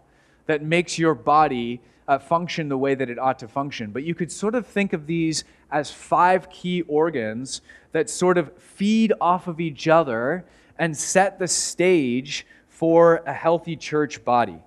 that 0.46 0.62
makes 0.62 1.00
your 1.00 1.15
body 1.15 1.82
uh, 2.08 2.20
function 2.20 2.70
the 2.70 2.77
way 2.77 2.94
that 2.94 3.10
it 3.10 3.17
ought 3.17 3.39
to 3.39 3.48
function. 3.48 3.91
But 3.91 4.03
you 4.03 4.13
could 4.13 4.32
sort 4.32 4.53
of 4.53 4.67
think 4.67 4.94
of 4.94 5.08
these 5.08 5.44
as 5.72 5.89
five 5.89 6.50
key 6.51 6.84
organs 6.84 7.62
that 7.91 8.10
sort 8.10 8.38
of 8.38 8.55
feed 8.58 9.12
off 9.20 9.48
of 9.48 9.60
each 9.60 9.88
other 9.88 10.46
and 10.77 10.96
set 10.96 11.39
the 11.39 11.48
stage 11.48 12.46
for 12.67 13.24
a 13.25 13.34
healthy 13.34 13.75
church 13.75 14.24
body. 14.25 14.60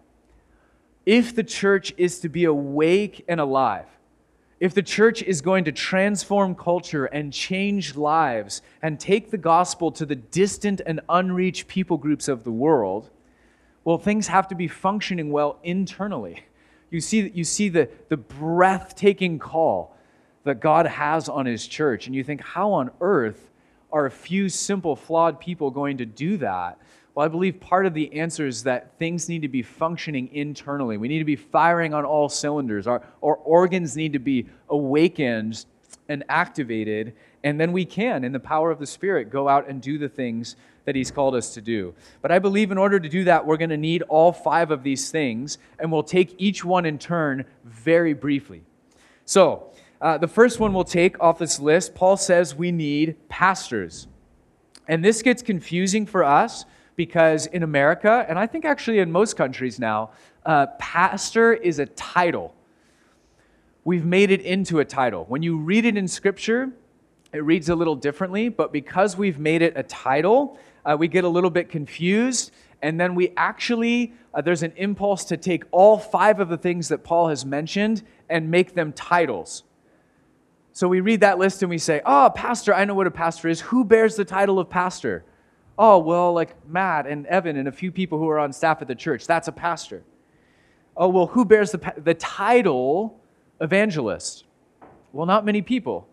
If 1.05 1.35
the 1.35 1.45
church 1.45 1.93
is 1.97 2.21
to 2.21 2.29
be 2.29 2.45
awake 2.45 3.25
and 3.29 3.41
alive, 3.41 3.87
if 4.61 4.75
the 4.75 4.83
church 4.83 5.23
is 5.23 5.41
going 5.41 5.65
to 5.65 5.73
transform 5.73 6.55
culture 6.55 7.07
and 7.07 7.33
change 7.33 7.97
lives 7.97 8.61
and 8.83 8.99
take 8.99 9.31
the 9.31 9.39
gospel 9.39 9.93
to 9.93 10.05
the 10.05 10.17
distant 10.17 10.81
and 10.85 11.01
unreached 11.09 11.69
people 11.69 11.97
groups 11.97 12.27
of 12.27 12.45
the 12.45 12.51
world, 12.51 13.11
well, 13.85 13.99
things 13.99 14.27
have 14.27 14.49
to 14.49 14.55
be 14.55 14.67
functioning 14.67 15.31
well 15.31 15.59
internally. 15.63 16.43
You 16.91 17.01
see, 17.01 17.31
you 17.33 17.45
see 17.45 17.69
the, 17.69 17.89
the 18.09 18.17
breathtaking 18.17 19.39
call 19.39 19.97
that 20.45 20.61
God 20.61 20.87
has 20.87 21.29
on 21.29 21.47
his 21.47 21.67
church, 21.67 22.07
and 22.07 22.15
you 22.15 22.25
think, 22.25 22.41
how 22.41 22.73
on 22.73 22.91
earth 23.01 23.48
are 23.93 24.07
a 24.07 24.11
few 24.11 24.49
simple, 24.49 24.97
flawed 24.97 25.41
people 25.41 25.71
going 25.71 25.99
to 25.99 26.07
do 26.07 26.37
that? 26.39 26.79
Well, 27.15 27.25
I 27.25 27.29
believe 27.29 27.59
part 27.59 27.85
of 27.85 27.95
the 27.95 28.13
answer 28.13 28.47
is 28.47 28.63
that 28.63 28.97
things 28.99 29.29
need 29.29 29.43
to 29.43 29.49
be 29.49 29.63
functioning 29.63 30.29
internally. 30.33 30.97
We 30.99 31.09
need 31.09 31.19
to 31.19 31.25
be 31.25 31.37
firing 31.37 31.93
on 31.93 32.05
all 32.05 32.29
cylinders. 32.29 32.87
Our, 32.87 33.03
our 33.23 33.35
organs 33.35 33.97
need 33.97 34.13
to 34.13 34.21
be 34.21 34.47
awakened 34.69 35.65
and 36.09 36.25
activated, 36.29 37.15
and 37.43 37.61
then 37.61 37.73
we 37.73 37.85
can, 37.85 38.25
in 38.25 38.33
the 38.33 38.41
power 38.41 38.71
of 38.71 38.79
the 38.79 38.87
Spirit, 38.87 39.31
go 39.31 39.49
out 39.49 39.69
and 39.69 39.83
do 39.83 39.99
the 39.99 40.09
things 40.09 40.57
that 40.85 40.95
He's 40.95 41.11
called 41.11 41.35
us 41.35 41.53
to 41.55 41.61
do. 41.61 41.95
But 42.23 42.31
I 42.31 42.39
believe 42.39 42.71
in 42.71 42.79
order 42.79 42.99
to 42.99 43.09
do 43.09 43.25
that, 43.25 43.45
we're 43.45 43.57
going 43.57 43.71
to 43.71 43.77
need 43.77 44.03
all 44.03 44.33
five 44.33 44.71
of 44.71 44.83
these 44.83 45.11
things, 45.11 45.59
and 45.79 45.91
we'll 45.91 46.03
take 46.03 46.35
each 46.39 46.65
one 46.65 46.87
in 46.87 46.99
turn 46.99 47.45
very 47.65 48.15
briefly. 48.15 48.63
So, 49.25 49.73
uh, 50.01 50.19
the 50.19 50.29
first 50.29 50.61
one 50.61 50.73
we'll 50.73 50.85
take 50.85 51.21
off 51.21 51.39
this 51.39 51.59
list, 51.59 51.95
Paul 51.95 52.17
says 52.17 52.55
we 52.55 52.71
need 52.71 53.17
pastors. 53.29 54.07
And 54.87 55.05
this 55.05 55.23
gets 55.23 55.43
confusing 55.43 56.07
for 56.07 56.25
us 56.25 56.65
because 56.97 57.47
in 57.47 57.63
America, 57.63 58.25
and 58.29 58.39
I 58.39 58.47
think 58.47 58.65
actually 58.65 59.01
in 59.01 59.11
most 59.11 59.37
countries 59.37 59.79
now, 59.79 60.11
uh, 60.47 60.67
pastor 60.79 61.53
is 61.53 61.79
a 61.79 61.87
title. 61.87 62.55
We've 63.85 64.05
made 64.05 64.31
it 64.31 64.41
into 64.43 64.81
a 64.81 64.85
title. 64.85 65.25
When 65.29 65.43
you 65.43 65.59
read 65.59 65.85
it 65.85 65.97
in 65.97 66.09
Scripture, 66.09 66.71
it 67.33 67.45
reads 67.45 67.69
a 67.69 67.75
little 67.75 67.97
differently, 67.97 68.49
but 68.49 68.73
because 68.73 69.17
we've 69.17 69.39
made 69.39 69.63
it 69.63 69.75
a 69.77 69.83
title, 69.83 70.59
uh, 70.85 70.97
we 70.99 71.09
get 71.09 71.25
a 71.25 71.29
little 71.29 71.51
bit 71.51 71.69
confused. 71.69 72.53
And 72.81 72.99
then 72.99 73.15
we 73.15 73.33
actually, 73.37 74.15
uh, 74.33 74.41
there's 74.41 74.63
an 74.63 74.73
impulse 74.77 75.25
to 75.27 75.37
take 75.37 75.65
all 75.71 75.99
five 75.99 76.41
of 76.41 76.49
the 76.49 76.57
things 76.57 76.89
that 76.89 77.05
Paul 77.05 77.29
has 77.29 77.45
mentioned 77.45 78.03
and 78.29 78.51
make 78.51 78.75
them 78.75 78.93
titles. 78.93 79.65
So 80.79 80.87
we 80.87 81.01
read 81.01 81.23
that 81.23 81.41
list 81.41 81.65
and 81.65 81.71
we 81.71 81.79
say, 81.79 82.01
Oh, 82.07 82.31
pastor, 82.33 82.73
I 82.73 82.85
know 82.85 82.95
what 82.95 83.09
a 83.09 83.11
pastor 83.11 83.49
is. 83.49 83.61
Who 83.63 83.85
bears 83.85 84.15
the 84.15 84.25
title 84.25 84.61
of 84.61 84.71
pastor? 84.71 85.25
Oh, 85.77 85.99
well, 85.99 86.33
like 86.33 86.55
Matt 86.69 87.09
and 87.09 87.27
Evan 87.27 87.57
and 87.57 87.67
a 87.67 87.73
few 87.73 87.91
people 87.91 88.17
who 88.17 88.29
are 88.29 88.39
on 88.39 88.53
staff 88.53 88.81
at 88.81 88.87
the 88.87 88.95
church. 88.95 89.27
That's 89.27 89.49
a 89.49 89.53
pastor. 89.53 90.05
Oh, 90.97 91.09
well, 91.09 91.27
who 91.27 91.45
bears 91.45 91.73
the, 91.73 91.95
the 91.97 92.15
title 92.15 93.19
evangelist? 93.61 94.45
Well, 95.13 95.27
not 95.27 95.45
many 95.45 95.63
people. 95.63 96.07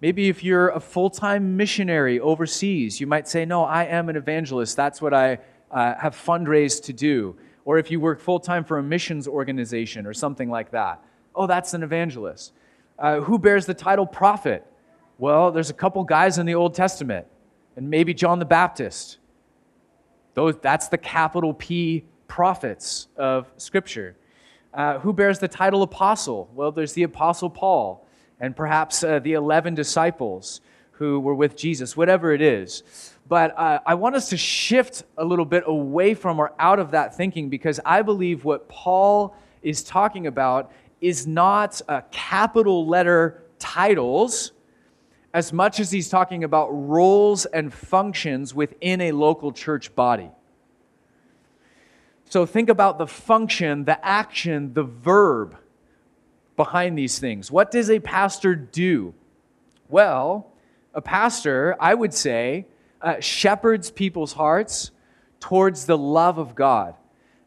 Maybe 0.00 0.30
if 0.30 0.42
you're 0.42 0.70
a 0.70 0.80
full 0.80 1.10
time 1.10 1.58
missionary 1.58 2.18
overseas, 2.18 2.98
you 3.02 3.06
might 3.06 3.28
say, 3.28 3.44
No, 3.44 3.64
I 3.64 3.84
am 3.84 4.08
an 4.08 4.16
evangelist. 4.16 4.74
That's 4.74 5.02
what 5.02 5.12
I 5.12 5.38
uh, 5.70 5.96
have 5.96 6.16
fundraised 6.16 6.84
to 6.84 6.94
do. 6.94 7.36
Or 7.66 7.76
if 7.76 7.90
you 7.90 8.00
work 8.00 8.20
full 8.20 8.40
time 8.40 8.64
for 8.64 8.78
a 8.78 8.82
missions 8.82 9.28
organization 9.28 10.06
or 10.06 10.14
something 10.14 10.48
like 10.48 10.70
that, 10.70 11.04
oh, 11.34 11.46
that's 11.46 11.74
an 11.74 11.82
evangelist. 11.82 12.54
Uh, 12.98 13.20
who 13.20 13.38
bears 13.38 13.66
the 13.66 13.74
title 13.74 14.06
prophet? 14.06 14.66
Well, 15.18 15.52
there's 15.52 15.70
a 15.70 15.74
couple 15.74 16.02
guys 16.04 16.38
in 16.38 16.46
the 16.46 16.54
Old 16.54 16.74
Testament 16.74 17.26
and 17.76 17.88
maybe 17.88 18.12
John 18.12 18.40
the 18.40 18.44
Baptist. 18.44 19.18
Those, 20.34 20.56
that's 20.58 20.88
the 20.88 20.98
capital 20.98 21.54
P 21.54 22.04
prophets 22.26 23.06
of 23.16 23.50
Scripture. 23.56 24.16
Uh, 24.74 24.98
who 24.98 25.12
bears 25.12 25.38
the 25.38 25.48
title 25.48 25.82
apostle? 25.82 26.50
Well, 26.54 26.72
there's 26.72 26.92
the 26.92 27.04
Apostle 27.04 27.50
Paul, 27.50 28.06
and 28.40 28.54
perhaps 28.54 29.02
uh, 29.02 29.20
the 29.20 29.32
11 29.32 29.74
disciples 29.74 30.60
who 30.92 31.20
were 31.20 31.34
with 31.34 31.56
Jesus, 31.56 31.96
whatever 31.96 32.32
it 32.32 32.42
is. 32.42 32.82
But 33.28 33.56
uh, 33.56 33.78
I 33.86 33.94
want 33.94 34.16
us 34.16 34.28
to 34.30 34.36
shift 34.36 35.04
a 35.16 35.24
little 35.24 35.44
bit 35.44 35.62
away 35.66 36.14
from 36.14 36.40
or 36.40 36.52
out 36.58 36.80
of 36.80 36.90
that 36.90 37.16
thinking 37.16 37.48
because 37.48 37.78
I 37.84 38.02
believe 38.02 38.44
what 38.44 38.68
Paul 38.68 39.36
is 39.62 39.82
talking 39.84 40.26
about 40.26 40.72
is 41.00 41.26
not 41.26 41.80
a 41.88 42.02
capital 42.10 42.86
letter 42.86 43.42
titles 43.58 44.52
as 45.32 45.52
much 45.52 45.78
as 45.78 45.90
he's 45.90 46.08
talking 46.08 46.42
about 46.44 46.68
roles 46.68 47.44
and 47.46 47.72
functions 47.72 48.54
within 48.54 49.00
a 49.00 49.12
local 49.12 49.52
church 49.52 49.94
body. 49.94 50.30
So 52.30 52.44
think 52.44 52.68
about 52.68 52.98
the 52.98 53.06
function, 53.06 53.84
the 53.84 54.04
action, 54.04 54.74
the 54.74 54.82
verb 54.82 55.56
behind 56.56 56.98
these 56.98 57.18
things. 57.18 57.50
What 57.50 57.70
does 57.70 57.90
a 57.90 58.00
pastor 58.00 58.54
do? 58.54 59.14
Well, 59.88 60.50
a 60.92 61.00
pastor, 61.00 61.76
I 61.80 61.94
would 61.94 62.12
say, 62.12 62.66
uh, 63.00 63.20
shepherds 63.20 63.90
people's 63.90 64.32
hearts 64.32 64.90
towards 65.40 65.86
the 65.86 65.96
love 65.96 66.38
of 66.38 66.54
God. 66.54 66.94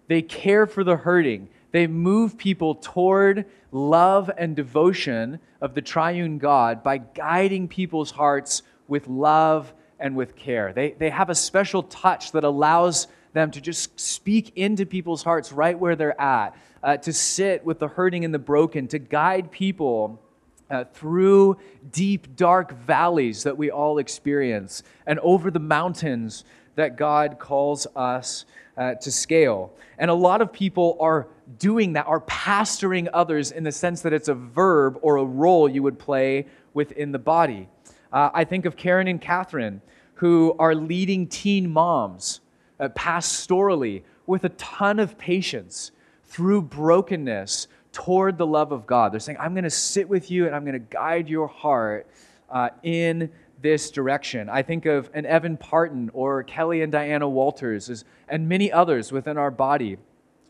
They 0.08 0.22
care 0.22 0.65
for 0.65 0.84
the 0.84 0.96
hurting. 0.96 1.50
They 1.71 1.87
move 1.87 2.37
people 2.37 2.75
toward 2.75 3.45
love 3.71 4.29
and 4.37 4.55
devotion 4.55 5.39
of 5.61 5.73
the 5.73 5.81
triune 5.81 6.37
God 6.37 6.83
by 6.83 6.97
guiding 6.97 7.67
people's 7.67 8.11
hearts 8.11 8.63
with 8.87 9.07
love 9.07 9.73
and 9.99 10.15
with 10.15 10.35
care. 10.35 10.73
They, 10.73 10.91
they 10.91 11.09
have 11.09 11.29
a 11.29 11.35
special 11.35 11.83
touch 11.83 12.33
that 12.33 12.43
allows 12.43 13.07
them 13.33 13.51
to 13.51 13.61
just 13.61 13.97
speak 13.99 14.57
into 14.57 14.85
people's 14.85 15.23
hearts 15.23 15.53
right 15.53 15.77
where 15.77 15.95
they're 15.95 16.19
at, 16.19 16.55
uh, 16.83 16.97
to 16.97 17.13
sit 17.13 17.63
with 17.63 17.79
the 17.79 17.87
hurting 17.87 18.25
and 18.25 18.33
the 18.33 18.39
broken, 18.39 18.87
to 18.89 18.99
guide 18.99 19.51
people 19.51 20.21
uh, 20.69 20.83
through 20.93 21.57
deep, 21.91 22.35
dark 22.35 22.73
valleys 22.73 23.43
that 23.43 23.57
we 23.57 23.69
all 23.69 23.99
experience, 23.99 24.83
and 25.05 25.19
over 25.19 25.51
the 25.51 25.59
mountains 25.59 26.43
that 26.75 26.97
God 26.97 27.37
calls 27.39 27.87
us 27.95 28.45
uh, 28.81 28.95
to 28.95 29.11
scale. 29.11 29.71
And 30.00 30.09
a 30.09 30.13
lot 30.13 30.41
of 30.41 30.51
people 30.51 30.97
are 31.00 31.27
doing 31.59 31.93
that, 31.93 32.07
are 32.07 32.21
pastoring 32.21 33.07
others 33.13 33.51
in 33.51 33.63
the 33.63 33.71
sense 33.71 34.01
that 34.01 34.11
it's 34.11 34.27
a 34.27 34.33
verb 34.33 34.97
or 35.03 35.17
a 35.17 35.23
role 35.23 35.69
you 35.69 35.83
would 35.83 36.00
play 36.00 36.47
within 36.73 37.11
the 37.11 37.19
body. 37.19 37.69
Uh, 38.11 38.31
I 38.33 38.43
think 38.43 38.65
of 38.65 38.75
Karen 38.75 39.07
and 39.07 39.21
Catherine, 39.21 39.83
who 40.15 40.55
are 40.57 40.73
leading 40.73 41.27
teen 41.27 41.69
moms 41.69 42.41
uh, 42.79 42.89
pastorally 42.89 44.01
with 44.25 44.45
a 44.45 44.50
ton 44.50 44.97
of 44.97 45.15
patience 45.15 45.91
through 46.25 46.63
brokenness 46.63 47.67
toward 47.91 48.39
the 48.39 48.47
love 48.47 48.71
of 48.71 48.88
God. 48.88 49.13
They're 49.13 49.19
saying, 49.19 49.38
I'm 49.39 49.53
going 49.53 49.63
to 49.63 49.69
sit 49.69 50.09
with 50.09 50.31
you 50.31 50.47
and 50.47 50.55
I'm 50.55 50.63
going 50.63 50.73
to 50.73 50.79
guide 50.79 51.29
your 51.29 51.47
heart 51.47 52.07
uh, 52.50 52.69
in 52.81 53.29
this 53.62 53.91
direction. 53.91 54.50
I 54.50 54.62
think 54.62 54.86
of 54.86 55.10
an 55.13 55.25
Evan 55.25 55.58
Parton 55.58 56.10
or 56.13 56.44
Kelly 56.44 56.82
and 56.82 56.91
Diana 56.91 57.27
Walters 57.27 58.03
and 58.27 58.50
many 58.50 58.72
others 58.72 59.12
within 59.12 59.38
our 59.38 59.51
body 59.51 59.98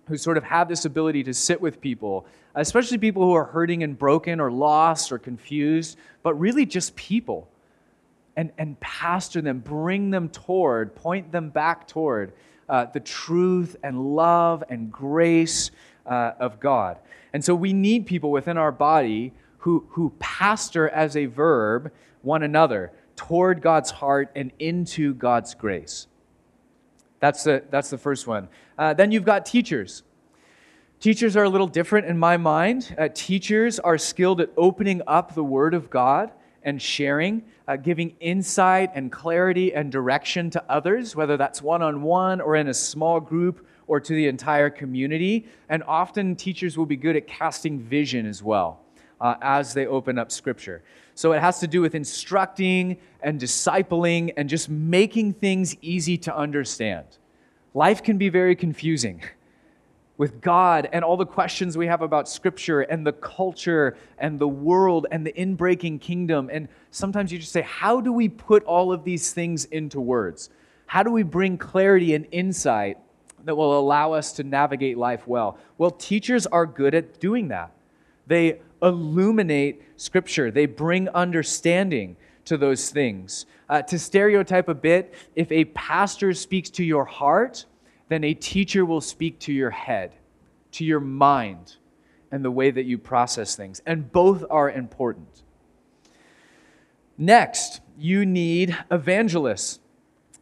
who 0.05 0.17
sort 0.17 0.37
of 0.37 0.43
have 0.43 0.67
this 0.67 0.85
ability 0.85 1.23
to 1.23 1.33
sit 1.33 1.61
with 1.61 1.79
people, 1.79 2.25
especially 2.55 2.97
people 2.97 3.23
who 3.23 3.33
are 3.33 3.45
hurting 3.45 3.83
and 3.83 3.97
broken 3.97 4.39
or 4.39 4.51
lost 4.51 5.11
or 5.11 5.17
confused, 5.17 5.97
but 6.23 6.33
really 6.35 6.65
just 6.65 6.95
people, 6.95 7.47
and, 8.35 8.51
and 8.57 8.79
pastor 8.79 9.41
them, 9.41 9.59
bring 9.59 10.09
them 10.09 10.29
toward, 10.29 10.95
point 10.95 11.31
them 11.31 11.49
back 11.49 11.87
toward 11.87 12.33
uh, 12.69 12.85
the 12.85 12.99
truth 12.99 13.75
and 13.83 14.15
love 14.15 14.63
and 14.69 14.91
grace 14.91 15.71
uh, 16.05 16.31
of 16.39 16.59
God. 16.59 16.97
And 17.33 17.43
so 17.43 17.53
we 17.53 17.73
need 17.73 18.05
people 18.05 18.31
within 18.31 18.57
our 18.57 18.71
body 18.71 19.33
who, 19.59 19.85
who 19.89 20.13
pastor 20.19 20.89
as 20.89 21.15
a 21.15 21.25
verb 21.25 21.91
one 22.21 22.43
another 22.43 22.91
toward 23.27 23.61
God's 23.61 23.91
heart 23.91 24.31
and 24.35 24.51
into 24.57 25.13
God's 25.13 25.53
grace. 25.53 26.07
That's 27.19 27.43
the, 27.43 27.63
that's 27.69 27.91
the 27.91 27.97
first 27.99 28.25
one. 28.25 28.47
Uh, 28.79 28.95
then 28.95 29.11
you've 29.11 29.25
got 29.25 29.45
teachers. 29.45 30.01
Teachers 30.99 31.37
are 31.37 31.43
a 31.43 31.49
little 31.49 31.67
different 31.67 32.07
in 32.07 32.17
my 32.17 32.37
mind. 32.37 32.95
Uh, 32.97 33.09
teachers 33.13 33.77
are 33.79 33.99
skilled 33.99 34.41
at 34.41 34.49
opening 34.57 35.03
up 35.05 35.35
the 35.35 35.43
Word 35.43 35.75
of 35.75 35.91
God 35.91 36.31
and 36.63 36.81
sharing, 36.81 37.43
uh, 37.67 37.75
giving 37.75 38.15
insight 38.19 38.89
and 38.95 39.11
clarity 39.11 39.71
and 39.71 39.91
direction 39.91 40.49
to 40.49 40.63
others, 40.67 41.15
whether 41.15 41.37
that's 41.37 41.61
one 41.61 41.83
on 41.83 42.01
one 42.01 42.41
or 42.41 42.55
in 42.55 42.69
a 42.69 42.73
small 42.73 43.19
group 43.19 43.67
or 43.85 43.99
to 43.99 44.13
the 44.15 44.27
entire 44.27 44.71
community. 44.71 45.45
And 45.69 45.83
often 45.83 46.35
teachers 46.35 46.75
will 46.75 46.87
be 46.87 46.97
good 46.97 47.15
at 47.15 47.27
casting 47.27 47.79
vision 47.79 48.25
as 48.25 48.41
well 48.41 48.81
uh, 49.21 49.35
as 49.41 49.73
they 49.73 49.87
open 49.87 50.19
up 50.19 50.31
Scripture. 50.31 50.83
So 51.15 51.31
it 51.31 51.39
has 51.39 51.59
to 51.59 51.67
do 51.67 51.79
with 51.79 51.95
instructing 51.95 52.97
and 53.21 53.39
discipling 53.39 54.33
and 54.35 54.49
just 54.49 54.67
making 54.69 55.33
things 55.33 55.77
easy 55.81 56.17
to 56.17 56.35
understand. 56.35 57.05
Life 57.73 58.03
can 58.03 58.17
be 58.17 58.27
very 58.27 58.55
confusing. 58.55 59.23
with 60.21 60.39
God 60.39 60.87
and 60.93 61.03
all 61.03 61.17
the 61.17 61.25
questions 61.25 61.75
we 61.75 61.87
have 61.87 62.03
about 62.03 62.29
Scripture 62.29 62.81
and 62.81 63.03
the 63.03 63.11
culture 63.11 63.97
and 64.19 64.37
the 64.37 64.47
world 64.47 65.07
and 65.09 65.25
the 65.25 65.33
inbreaking 65.33 65.99
kingdom. 65.99 66.47
And 66.53 66.67
sometimes 66.91 67.31
you 67.31 67.39
just 67.39 67.51
say, 67.51 67.63
How 67.63 68.01
do 68.01 68.13
we 68.13 68.29
put 68.29 68.63
all 68.65 68.93
of 68.93 69.03
these 69.03 69.33
things 69.33 69.65
into 69.65 69.99
words? 69.99 70.51
How 70.85 71.01
do 71.01 71.09
we 71.09 71.23
bring 71.23 71.57
clarity 71.57 72.13
and 72.13 72.27
insight 72.31 72.99
that 73.45 73.55
will 73.55 73.79
allow 73.79 74.13
us 74.13 74.33
to 74.33 74.43
navigate 74.43 74.95
life 74.95 75.27
well? 75.27 75.57
Well, 75.79 75.89
teachers 75.89 76.45
are 76.45 76.67
good 76.67 76.93
at 76.93 77.19
doing 77.19 77.47
that. 77.47 77.71
They 78.27 78.59
illuminate 78.81 79.83
Scripture, 79.97 80.51
they 80.51 80.65
bring 80.65 81.09
understanding 81.09 82.15
to 82.45 82.57
those 82.57 82.89
things. 82.89 83.45
Uh, 83.69 83.81
to 83.83 83.97
stereotype 83.97 84.67
a 84.67 84.73
bit, 84.73 85.13
if 85.35 85.51
a 85.51 85.65
pastor 85.65 86.33
speaks 86.33 86.69
to 86.71 86.83
your 86.83 87.05
heart, 87.05 87.65
then 88.09 88.23
a 88.23 88.33
teacher 88.33 88.83
will 88.83 89.01
speak 89.01 89.39
to 89.39 89.53
your 89.53 89.69
head, 89.69 90.13
to 90.71 90.83
your 90.83 90.99
mind, 90.99 91.77
and 92.31 92.43
the 92.43 92.51
way 92.51 92.71
that 92.71 92.83
you 92.83 92.97
process 92.97 93.55
things. 93.55 93.81
And 93.85 94.11
both 94.11 94.43
are 94.49 94.69
important. 94.69 95.43
Next, 97.17 97.81
you 97.97 98.25
need 98.25 98.77
evangelists. 98.89 99.79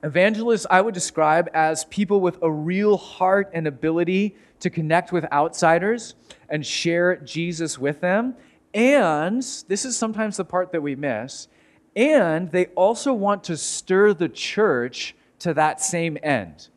Evangelists, 0.01 0.65
I 0.69 0.81
would 0.81 0.93
describe 0.93 1.49
as 1.53 1.83
people 1.85 2.21
with 2.21 2.39
a 2.41 2.49
real 2.49 2.95
heart 2.95 3.51
and 3.53 3.67
ability 3.67 4.37
to 4.59 4.69
connect 4.69 5.11
with 5.11 5.25
outsiders 5.31 6.15
and 6.49 6.65
share 6.65 7.17
Jesus 7.17 7.77
with 7.77 8.01
them. 8.01 8.35
And 8.73 9.41
this 9.67 9.85
is 9.85 9.97
sometimes 9.97 10.37
the 10.37 10.45
part 10.45 10.71
that 10.71 10.81
we 10.81 10.95
miss. 10.95 11.47
And 11.95 12.51
they 12.51 12.67
also 12.67 13.13
want 13.13 13.43
to 13.45 13.57
stir 13.57 14.13
the 14.13 14.29
church 14.29 15.15
to 15.39 15.53
that 15.53 15.81
same 15.81 16.17
end. 16.21 16.69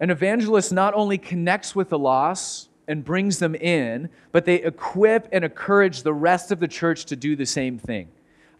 An 0.00 0.10
evangelist 0.10 0.72
not 0.72 0.94
only 0.94 1.18
connects 1.18 1.74
with 1.74 1.88
the 1.88 1.98
lost 1.98 2.68
and 2.88 3.04
brings 3.04 3.38
them 3.38 3.54
in, 3.54 4.08
but 4.32 4.44
they 4.44 4.56
equip 4.56 5.28
and 5.32 5.44
encourage 5.44 6.02
the 6.02 6.12
rest 6.14 6.52
of 6.52 6.60
the 6.60 6.68
church 6.68 7.06
to 7.06 7.16
do 7.16 7.34
the 7.34 7.46
same 7.46 7.78
thing. 7.78 8.08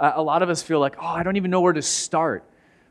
Uh, 0.01 0.13
a 0.15 0.23
lot 0.23 0.43
of 0.43 0.51
us 0.51 0.63
feel 0.63 0.81
like, 0.81 0.97
oh, 1.01 1.07
I 1.07 1.23
don't 1.23 1.37
even 1.37 1.51
know 1.51 1.61
where 1.61 1.73
to 1.73 1.83
start 1.83 2.45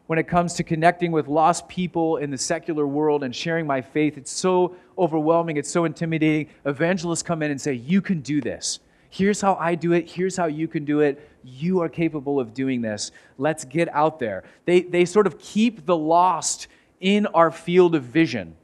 when 0.08 0.20
it 0.20 0.28
comes 0.28 0.54
to 0.56 0.64
connecting 0.64 1.12
with 1.12 1.28
lost 1.28 1.68
people 1.68 2.18
in 2.18 2.30
the 2.30 2.38
secular 2.38 2.86
world 2.86 3.24
and 3.24 3.36
sharing 3.36 3.66
my 3.66 3.82
faith. 3.82 4.18
It's 4.18 4.32
so 4.32 4.76
overwhelming, 4.98 5.58
it's 5.58 5.72
so 5.72 5.86
intimidating. 5.86 6.54
Evangelists 6.66 7.24
come 7.24 7.42
in 7.42 7.52
and 7.52 7.60
say, 7.60 7.74
You 7.74 8.02
can 8.02 8.22
do 8.22 8.42
this. 8.42 8.80
Here's 9.10 9.40
how 9.40 9.56
I 9.56 9.76
do 9.76 9.94
it. 9.94 10.10
Here's 10.10 10.36
how 10.36 10.48
you 10.48 10.68
can 10.68 10.84
do 10.84 11.00
it. 11.00 11.30
You 11.44 11.82
are 11.82 11.88
capable 11.88 12.40
of 12.40 12.54
doing 12.54 12.82
this. 12.82 13.12
Let's 13.38 13.64
get 13.64 13.88
out 13.94 14.20
there. 14.20 14.44
They, 14.66 14.82
they 14.82 15.06
sort 15.06 15.26
of 15.26 15.40
keep 15.40 15.86
the 15.86 15.96
lost 15.96 16.68
in 17.00 17.26
our 17.28 17.50
field 17.50 17.96
of 17.96 18.04
vision 18.04 18.56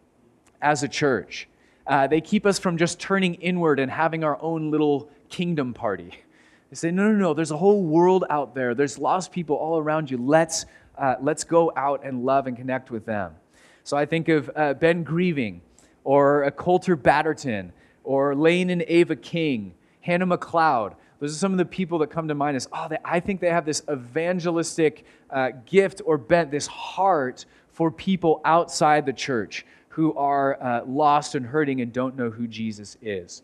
as 0.61 0.83
a 0.83 0.87
church. 0.87 1.47
Uh, 1.87 2.07
they 2.07 2.21
keep 2.21 2.45
us 2.45 2.59
from 2.59 2.77
just 2.77 2.99
turning 2.99 3.35
inward 3.35 3.79
and 3.79 3.89
having 3.89 4.23
our 4.23 4.41
own 4.41 4.71
little 4.71 5.09
kingdom 5.29 5.73
party. 5.73 6.11
They 6.69 6.75
say, 6.75 6.91
no, 6.91 7.11
no, 7.11 7.17
no, 7.17 7.33
there's 7.33 7.51
a 7.51 7.57
whole 7.57 7.83
world 7.83 8.25
out 8.29 8.55
there. 8.55 8.73
There's 8.73 8.97
lost 8.97 9.31
people 9.31 9.55
all 9.55 9.77
around 9.77 10.09
you. 10.09 10.17
Let's, 10.17 10.65
uh, 10.97 11.15
let's 11.21 11.43
go 11.43 11.71
out 11.75 12.03
and 12.03 12.23
love 12.25 12.47
and 12.47 12.55
connect 12.57 12.91
with 12.91 13.05
them. 13.05 13.35
So 13.83 13.97
I 13.97 14.05
think 14.05 14.29
of 14.29 14.49
uh, 14.55 14.73
Ben 14.75 15.03
Grieving 15.03 15.61
or 16.03 16.43
a 16.43 16.51
Colter 16.51 16.95
Batterton 16.95 17.71
or 18.03 18.35
Lane 18.35 18.69
and 18.69 18.83
Ava 18.87 19.15
King, 19.15 19.73
Hannah 20.01 20.27
McLeod. 20.27 20.95
Those 21.19 21.35
are 21.35 21.37
some 21.37 21.51
of 21.51 21.57
the 21.59 21.65
people 21.65 21.99
that 21.99 22.09
come 22.09 22.27
to 22.27 22.35
mind 22.35 22.57
as, 22.57 22.67
oh, 22.73 22.87
they, 22.89 22.97
I 23.05 23.19
think 23.19 23.41
they 23.41 23.49
have 23.49 23.65
this 23.65 23.83
evangelistic 23.91 25.05
uh, 25.29 25.51
gift 25.65 26.01
or 26.05 26.17
bent, 26.17 26.49
this 26.49 26.67
heart 26.67 27.45
for 27.71 27.91
people 27.91 28.41
outside 28.43 29.05
the 29.05 29.13
church 29.13 29.65
who 29.89 30.13
are 30.15 30.61
uh, 30.61 30.83
lost 30.85 31.35
and 31.35 31.45
hurting 31.45 31.81
and 31.81 31.93
don't 31.93 32.15
know 32.15 32.29
who 32.29 32.47
Jesus 32.47 32.97
is. 33.01 33.43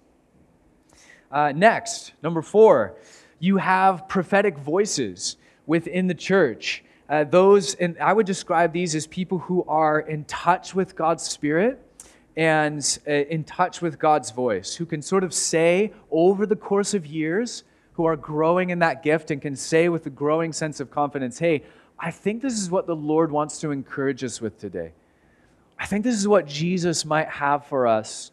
Uh, 1.31 1.51
next, 1.55 2.13
number 2.23 2.41
four, 2.41 2.95
you 3.39 3.57
have 3.57 4.07
prophetic 4.07 4.57
voices 4.57 5.37
within 5.65 6.07
the 6.07 6.15
church. 6.15 6.83
Uh, 7.09 7.23
those, 7.23 7.75
and 7.75 7.97
I 7.99 8.11
would 8.11 8.25
describe 8.25 8.73
these 8.73 8.93
as 8.93 9.07
people 9.07 9.37
who 9.37 9.63
are 9.67 9.99
in 9.99 10.25
touch 10.25 10.75
with 10.75 10.95
God's 10.95 11.23
Spirit 11.23 11.81
and 12.35 12.99
uh, 13.07 13.11
in 13.11 13.43
touch 13.43 13.81
with 13.81 13.97
God's 13.97 14.31
voice, 14.31 14.75
who 14.75 14.85
can 14.85 15.01
sort 15.01 15.23
of 15.23 15.33
say 15.33 15.93
over 16.11 16.45
the 16.45 16.55
course 16.55 16.93
of 16.93 17.05
years, 17.05 17.63
who 17.93 18.05
are 18.05 18.15
growing 18.15 18.69
in 18.69 18.79
that 18.79 19.03
gift 19.03 19.31
and 19.31 19.41
can 19.41 19.55
say 19.55 19.89
with 19.89 20.05
a 20.05 20.09
growing 20.09 20.53
sense 20.53 20.79
of 20.79 20.91
confidence, 20.91 21.39
hey, 21.39 21.63
I 21.97 22.11
think 22.11 22.41
this 22.41 22.53
is 22.53 22.69
what 22.69 22.85
the 22.85 22.95
Lord 22.95 23.31
wants 23.31 23.59
to 23.61 23.71
encourage 23.71 24.23
us 24.23 24.39
with 24.39 24.59
today. 24.59 24.91
I 25.79 25.85
think 25.85 26.03
this 26.03 26.15
is 26.15 26.27
what 26.27 26.45
Jesus 26.45 27.05
might 27.05 27.27
have 27.27 27.65
for 27.65 27.87
us 27.87 28.31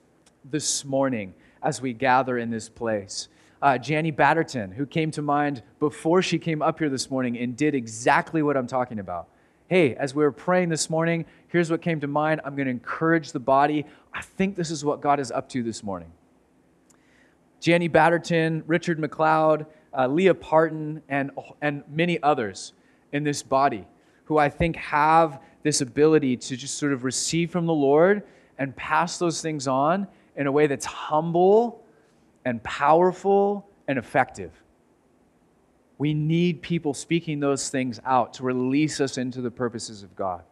this 0.50 0.84
morning 0.84 1.32
as 1.62 1.80
we 1.80 1.94
gather 1.94 2.36
in 2.36 2.50
this 2.50 2.68
place. 2.68 3.28
Uh, 3.64 3.78
Batterton, 3.78 4.74
who 4.74 4.84
came 4.84 5.10
to 5.12 5.22
mind 5.22 5.62
before 5.80 6.20
she 6.20 6.38
came 6.38 6.60
up 6.60 6.78
here 6.78 6.90
this 6.90 7.10
morning 7.10 7.38
and 7.38 7.56
did 7.56 7.74
exactly 7.74 8.42
what 8.42 8.58
I'm 8.58 8.66
talking 8.66 8.98
about. 8.98 9.26
Hey, 9.68 9.94
as 9.94 10.14
we 10.14 10.22
were 10.22 10.32
praying 10.32 10.68
this 10.68 10.90
morning, 10.90 11.24
here's 11.48 11.70
what 11.70 11.80
came 11.80 11.98
to 12.00 12.06
mind. 12.06 12.42
I'm 12.44 12.56
going 12.56 12.66
to 12.66 12.70
encourage 12.70 13.32
the 13.32 13.40
body. 13.40 13.86
I 14.12 14.20
think 14.20 14.54
this 14.54 14.70
is 14.70 14.84
what 14.84 15.00
God 15.00 15.18
is 15.18 15.30
up 15.30 15.48
to 15.48 15.62
this 15.62 15.82
morning. 15.82 16.12
Janny 17.62 17.90
Batterton, 17.90 18.64
Richard 18.66 18.98
McLeod, 18.98 19.64
uh, 19.96 20.08
Leah 20.08 20.34
Parton, 20.34 21.00
and, 21.08 21.30
and 21.62 21.84
many 21.88 22.22
others 22.22 22.74
in 23.12 23.24
this 23.24 23.42
body 23.42 23.86
who 24.24 24.36
I 24.36 24.50
think 24.50 24.76
have 24.76 25.40
this 25.62 25.80
ability 25.80 26.36
to 26.36 26.56
just 26.58 26.76
sort 26.76 26.92
of 26.92 27.02
receive 27.02 27.50
from 27.50 27.64
the 27.64 27.72
Lord 27.72 28.24
and 28.58 28.76
pass 28.76 29.16
those 29.16 29.40
things 29.40 29.66
on 29.66 30.06
in 30.36 30.46
a 30.46 30.52
way 30.52 30.66
that's 30.66 30.84
humble 30.84 31.82
and 32.44 32.62
powerful 32.62 33.68
and 33.88 33.98
effective. 33.98 34.50
We 35.98 36.14
need 36.14 36.62
people 36.62 36.94
speaking 36.94 37.40
those 37.40 37.68
things 37.68 38.00
out 38.04 38.34
to 38.34 38.42
release 38.42 39.00
us 39.00 39.16
into 39.16 39.40
the 39.40 39.50
purposes 39.50 40.02
of 40.02 40.14
God. 40.16 40.42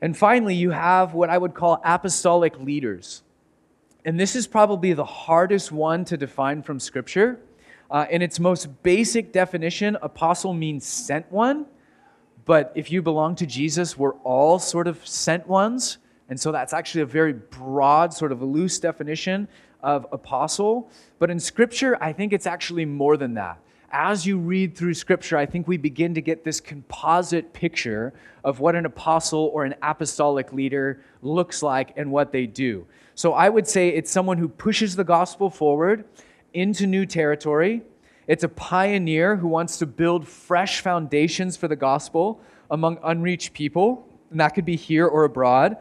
And 0.00 0.16
finally, 0.16 0.54
you 0.54 0.70
have 0.70 1.12
what 1.12 1.28
I 1.28 1.36
would 1.36 1.54
call 1.54 1.80
apostolic 1.84 2.58
leaders. 2.58 3.22
And 4.04 4.18
this 4.18 4.34
is 4.34 4.46
probably 4.46 4.94
the 4.94 5.04
hardest 5.04 5.70
one 5.70 6.06
to 6.06 6.16
define 6.16 6.62
from 6.62 6.80
Scripture 6.80 7.38
uh, 7.90 8.06
in 8.08 8.22
its 8.22 8.38
most 8.38 8.82
basic 8.82 9.32
definition, 9.32 9.96
apostle 10.00 10.54
means 10.54 10.86
sent 10.86 11.30
one. 11.30 11.66
But 12.44 12.72
if 12.74 12.90
you 12.90 13.02
belong 13.02 13.34
to 13.36 13.46
Jesus, 13.46 13.98
we're 13.98 14.14
all 14.18 14.58
sort 14.58 14.86
of 14.86 15.04
sent 15.06 15.46
ones. 15.46 15.98
And 16.30 16.40
so 16.40 16.52
that's 16.52 16.72
actually 16.72 17.02
a 17.02 17.06
very 17.06 17.34
broad, 17.34 18.14
sort 18.14 18.32
of 18.32 18.40
loose 18.40 18.78
definition 18.78 19.48
of 19.82 20.06
apostle. 20.12 20.88
But 21.18 21.28
in 21.30 21.40
Scripture, 21.40 21.98
I 22.00 22.12
think 22.12 22.32
it's 22.32 22.46
actually 22.46 22.84
more 22.86 23.16
than 23.16 23.34
that. 23.34 23.58
As 23.92 24.24
you 24.24 24.38
read 24.38 24.76
through 24.76 24.94
Scripture, 24.94 25.36
I 25.36 25.46
think 25.46 25.66
we 25.66 25.76
begin 25.76 26.14
to 26.14 26.20
get 26.20 26.44
this 26.44 26.60
composite 26.60 27.52
picture 27.52 28.14
of 28.44 28.60
what 28.60 28.76
an 28.76 28.86
apostle 28.86 29.50
or 29.52 29.64
an 29.64 29.74
apostolic 29.82 30.52
leader 30.52 31.02
looks 31.22 31.62
like 31.62 31.92
and 31.96 32.12
what 32.12 32.30
they 32.30 32.46
do. 32.46 32.86
So 33.16 33.32
I 33.32 33.48
would 33.48 33.66
say 33.66 33.88
it's 33.88 34.10
someone 34.10 34.38
who 34.38 34.48
pushes 34.48 34.94
the 34.94 35.02
gospel 35.02 35.50
forward 35.50 36.04
into 36.54 36.86
new 36.86 37.04
territory. 37.04 37.82
It's 38.28 38.44
a 38.44 38.48
pioneer 38.48 39.34
who 39.34 39.48
wants 39.48 39.78
to 39.78 39.86
build 39.86 40.28
fresh 40.28 40.80
foundations 40.80 41.56
for 41.56 41.66
the 41.66 41.74
gospel 41.74 42.40
among 42.70 42.98
unreached 43.02 43.52
people, 43.52 44.06
and 44.30 44.38
that 44.38 44.50
could 44.50 44.64
be 44.64 44.76
here 44.76 45.08
or 45.08 45.24
abroad. 45.24 45.76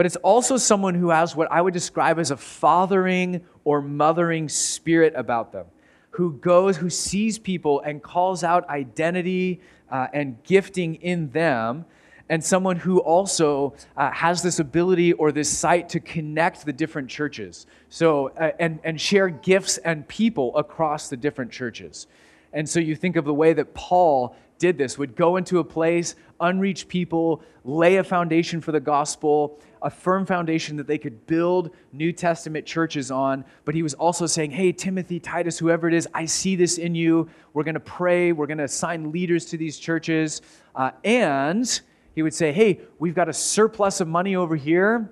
But 0.00 0.06
it's 0.06 0.16
also 0.16 0.56
someone 0.56 0.94
who 0.94 1.10
has 1.10 1.36
what 1.36 1.52
I 1.52 1.60
would 1.60 1.74
describe 1.74 2.18
as 2.18 2.30
a 2.30 2.36
fathering 2.38 3.44
or 3.64 3.82
mothering 3.82 4.48
spirit 4.48 5.12
about 5.14 5.52
them, 5.52 5.66
who 6.12 6.32
goes, 6.38 6.78
who 6.78 6.88
sees 6.88 7.38
people 7.38 7.80
and 7.80 8.02
calls 8.02 8.42
out 8.42 8.66
identity 8.70 9.60
uh, 9.90 10.06
and 10.14 10.42
gifting 10.42 10.94
in 10.94 11.28
them 11.32 11.84
and 12.30 12.42
someone 12.42 12.76
who 12.76 13.00
also 13.00 13.74
uh, 13.94 14.10
has 14.10 14.42
this 14.42 14.58
ability 14.58 15.12
or 15.12 15.32
this 15.32 15.50
sight 15.50 15.90
to 15.90 16.00
connect 16.00 16.64
the 16.64 16.72
different 16.72 17.10
churches. 17.10 17.66
So 17.90 18.28
uh, 18.38 18.52
and, 18.58 18.80
and 18.82 18.98
share 18.98 19.28
gifts 19.28 19.76
and 19.76 20.08
people 20.08 20.56
across 20.56 21.10
the 21.10 21.16
different 21.18 21.52
churches. 21.52 22.06
And 22.54 22.66
so 22.66 22.80
you 22.80 22.96
think 22.96 23.16
of 23.16 23.26
the 23.26 23.34
way 23.34 23.52
that 23.52 23.74
paul 23.74 24.34
did 24.60 24.78
this, 24.78 24.96
would 24.96 25.16
go 25.16 25.36
into 25.36 25.58
a 25.58 25.64
place, 25.64 26.14
unreached 26.38 26.86
people, 26.86 27.42
lay 27.64 27.96
a 27.96 28.04
foundation 28.04 28.60
for 28.60 28.70
the 28.70 28.78
gospel, 28.78 29.58
a 29.82 29.90
firm 29.90 30.24
foundation 30.24 30.76
that 30.76 30.86
they 30.86 30.98
could 30.98 31.26
build 31.26 31.70
New 31.92 32.12
Testament 32.12 32.64
churches 32.66 33.10
on. 33.10 33.44
But 33.64 33.74
he 33.74 33.82
was 33.82 33.94
also 33.94 34.26
saying, 34.26 34.52
Hey, 34.52 34.70
Timothy, 34.70 35.18
Titus, 35.18 35.58
whoever 35.58 35.88
it 35.88 35.94
is, 35.94 36.06
I 36.14 36.26
see 36.26 36.54
this 36.54 36.78
in 36.78 36.94
you. 36.94 37.28
We're 37.54 37.64
going 37.64 37.74
to 37.74 37.80
pray. 37.80 38.30
We're 38.30 38.46
going 38.46 38.58
to 38.58 38.64
assign 38.64 39.10
leaders 39.10 39.46
to 39.46 39.56
these 39.56 39.78
churches. 39.78 40.42
Uh, 40.76 40.92
and 41.02 41.80
he 42.14 42.22
would 42.22 42.34
say, 42.34 42.52
Hey, 42.52 42.80
we've 43.00 43.14
got 43.14 43.28
a 43.28 43.32
surplus 43.32 44.00
of 44.00 44.06
money 44.06 44.36
over 44.36 44.54
here 44.54 45.10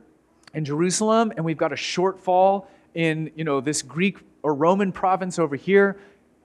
in 0.55 0.65
Jerusalem, 0.65 1.33
and 1.37 1.45
we've 1.45 1.59
got 1.59 1.73
a 1.73 1.77
shortfall 1.77 2.67
in 2.95 3.31
you 3.35 3.45
know 3.45 3.61
this 3.61 3.83
Greek 3.83 4.19
or 4.43 4.55
Roman 4.55 4.93
province 4.93 5.39
over 5.39 5.57
here. 5.57 5.99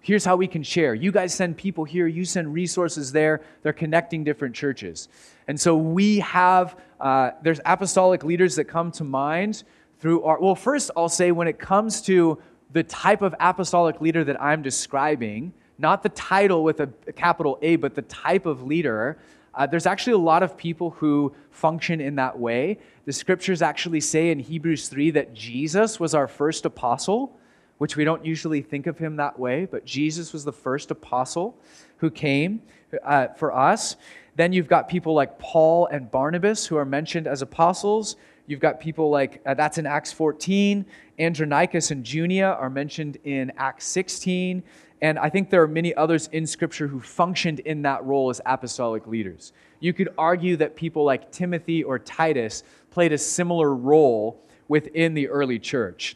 Here's 0.03 0.25
how 0.25 0.35
we 0.35 0.47
can 0.47 0.63
share. 0.63 0.93
You 0.93 1.13
guys 1.13 1.33
send 1.33 1.55
people 1.55 1.85
here, 1.85 2.07
you 2.07 2.25
send 2.25 2.53
resources 2.53 3.13
there. 3.13 3.39
They're 3.61 3.71
connecting 3.71 4.25
different 4.25 4.53
churches. 4.53 5.07
And 5.47 5.59
so 5.59 5.77
we 5.77 6.19
have, 6.19 6.77
uh, 6.99 7.31
there's 7.41 7.61
apostolic 7.65 8.25
leaders 8.25 8.57
that 8.57 8.65
come 8.65 8.91
to 8.91 9.05
mind 9.05 9.63
through 9.99 10.23
our, 10.23 10.41
well, 10.41 10.55
first 10.55 10.91
I'll 10.97 11.07
say 11.07 11.31
when 11.31 11.47
it 11.47 11.57
comes 11.57 12.01
to 12.01 12.37
the 12.73 12.83
type 12.83 13.21
of 13.21 13.33
apostolic 13.39 14.01
leader 14.01 14.25
that 14.25 14.41
I'm 14.41 14.61
describing, 14.61 15.53
not 15.77 16.03
the 16.03 16.09
title 16.09 16.65
with 16.65 16.81
a, 16.81 16.87
capital 17.15 17.57
A, 17.61 17.77
but 17.77 17.95
the 17.95 18.01
type 18.01 18.45
of 18.45 18.61
leader, 18.61 19.17
uh, 19.55 19.67
there's 19.67 19.85
actually 19.85 20.13
a 20.13 20.17
lot 20.17 20.43
of 20.43 20.57
people 20.57 20.89
who 20.89 21.33
function 21.49 22.01
in 22.01 22.15
that 22.15 22.37
way. 22.37 22.77
The 23.05 23.13
scriptures 23.13 23.61
actually 23.61 24.01
say 24.01 24.31
in 24.31 24.39
Hebrews 24.39 24.89
3 24.89 25.11
that 25.11 25.33
Jesus 25.33 25.97
was 25.97 26.13
our 26.13 26.27
first 26.27 26.65
apostle 26.65 27.39
which 27.77 27.95
we 27.97 28.03
don't 28.03 28.25
usually 28.25 28.61
think 28.61 28.87
of 28.87 28.97
him 28.97 29.15
that 29.17 29.37
way, 29.37 29.65
but 29.65 29.85
Jesus 29.85 30.33
was 30.33 30.45
the 30.45 30.53
first 30.53 30.91
apostle 30.91 31.57
who 31.97 32.09
came 32.09 32.61
uh, 33.03 33.27
for 33.29 33.55
us. 33.55 33.95
Then 34.35 34.53
you've 34.53 34.67
got 34.67 34.87
people 34.87 35.13
like 35.13 35.37
Paul 35.39 35.87
and 35.87 36.09
Barnabas 36.09 36.65
who 36.65 36.75
are 36.75 36.85
mentioned 36.85 37.27
as 37.27 37.41
apostles. 37.41 38.15
You've 38.47 38.59
got 38.59 38.79
people 38.79 39.09
like, 39.09 39.41
uh, 39.45 39.53
that's 39.53 39.77
in 39.77 39.85
Acts 39.85 40.11
14. 40.11 40.85
Andronicus 41.19 41.91
and 41.91 42.05
Junia 42.05 42.51
are 42.59 42.69
mentioned 42.69 43.17
in 43.23 43.51
Acts 43.57 43.85
16. 43.85 44.63
And 45.01 45.19
I 45.19 45.29
think 45.29 45.49
there 45.49 45.61
are 45.61 45.67
many 45.67 45.93
others 45.95 46.29
in 46.31 46.47
Scripture 46.47 46.87
who 46.87 46.99
functioned 46.99 47.59
in 47.59 47.81
that 47.81 48.03
role 48.05 48.29
as 48.29 48.41
apostolic 48.45 49.05
leaders. 49.05 49.53
You 49.79 49.93
could 49.93 50.09
argue 50.17 50.55
that 50.57 50.75
people 50.75 51.03
like 51.03 51.31
Timothy 51.31 51.83
or 51.83 51.99
Titus 51.99 52.63
played 52.89 53.11
a 53.11 53.17
similar 53.17 53.75
role 53.75 54.41
within 54.67 55.13
the 55.13 55.27
early 55.27 55.59
church. 55.59 56.15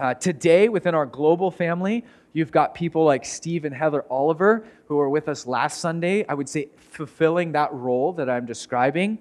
Uh, 0.00 0.14
today, 0.14 0.70
within 0.70 0.94
our 0.94 1.04
global 1.04 1.50
family, 1.50 2.02
you've 2.32 2.50
got 2.50 2.74
people 2.74 3.04
like 3.04 3.22
Steve 3.22 3.66
and 3.66 3.74
Heather 3.74 4.02
Oliver, 4.08 4.64
who 4.86 4.96
were 4.96 5.10
with 5.10 5.28
us 5.28 5.46
last 5.46 5.78
Sunday, 5.78 6.24
I 6.26 6.32
would 6.32 6.48
say 6.48 6.70
fulfilling 6.78 7.52
that 7.52 7.70
role 7.74 8.14
that 8.14 8.30
I'm 8.30 8.46
describing. 8.46 9.18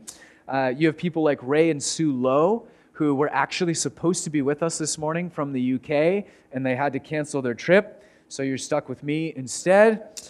Uh, 0.47 0.71
you 0.73 0.87
have 0.87 0.95
people 0.95 1.21
like 1.21 1.37
Ray 1.41 1.69
and 1.69 1.83
Sue 1.83 2.13
Lowe, 2.13 2.65
who 2.93 3.13
were 3.13 3.29
actually 3.33 3.73
supposed 3.73 4.23
to 4.23 4.29
be 4.29 4.41
with 4.41 4.63
us 4.63 4.77
this 4.77 4.97
morning 4.97 5.29
from 5.29 5.51
the 5.51 5.73
UK, 5.73 6.25
and 6.53 6.65
they 6.65 6.77
had 6.77 6.93
to 6.93 6.99
cancel 6.99 7.41
their 7.41 7.53
trip. 7.53 8.01
So 8.29 8.41
you're 8.41 8.57
stuck 8.57 8.87
with 8.87 9.03
me 9.03 9.33
instead. 9.35 10.21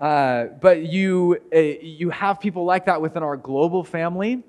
Uh, 0.00 0.44
but 0.60 0.82
you, 0.82 1.38
uh, 1.52 1.58
you 1.58 2.10
have 2.10 2.38
people 2.38 2.64
like 2.64 2.86
that 2.86 3.02
within 3.02 3.24
our 3.24 3.36
global 3.36 3.82
family 3.82 4.44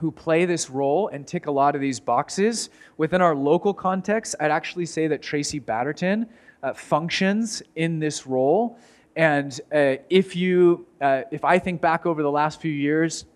who 0.00 0.10
play 0.10 0.46
this 0.46 0.70
role 0.70 1.08
and 1.08 1.26
tick 1.26 1.46
a 1.46 1.50
lot 1.50 1.74
of 1.74 1.80
these 1.82 2.00
boxes. 2.00 2.70
Within 2.96 3.20
our 3.20 3.34
local 3.34 3.74
context, 3.74 4.34
I'd 4.40 4.50
actually 4.50 4.86
say 4.86 5.06
that 5.08 5.20
Tracy 5.20 5.60
Batterton 5.60 6.26
uh, 6.62 6.72
functions 6.72 7.62
in 7.76 7.98
this 7.98 8.26
role. 8.26 8.78
And 9.14 9.60
uh, 9.74 9.96
if 10.08 10.34
you, 10.34 10.86
uh, 11.02 11.22
if 11.30 11.44
I 11.44 11.58
think 11.58 11.82
back 11.82 12.06
over 12.06 12.22
the 12.22 12.30
last 12.30 12.62
few 12.62 12.72
years, 12.72 13.26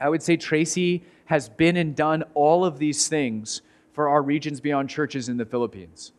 I 0.00 0.08
would 0.08 0.22
say 0.22 0.38
Tracy 0.38 1.02
has 1.26 1.50
been 1.50 1.76
and 1.76 1.94
done 1.94 2.24
all 2.32 2.64
of 2.64 2.78
these 2.78 3.06
things 3.06 3.60
for 3.92 4.08
our 4.08 4.22
Regions 4.22 4.62
Beyond 4.62 4.88
churches 4.88 5.28
in 5.28 5.36
the 5.36 5.44
Philippines. 5.44 6.12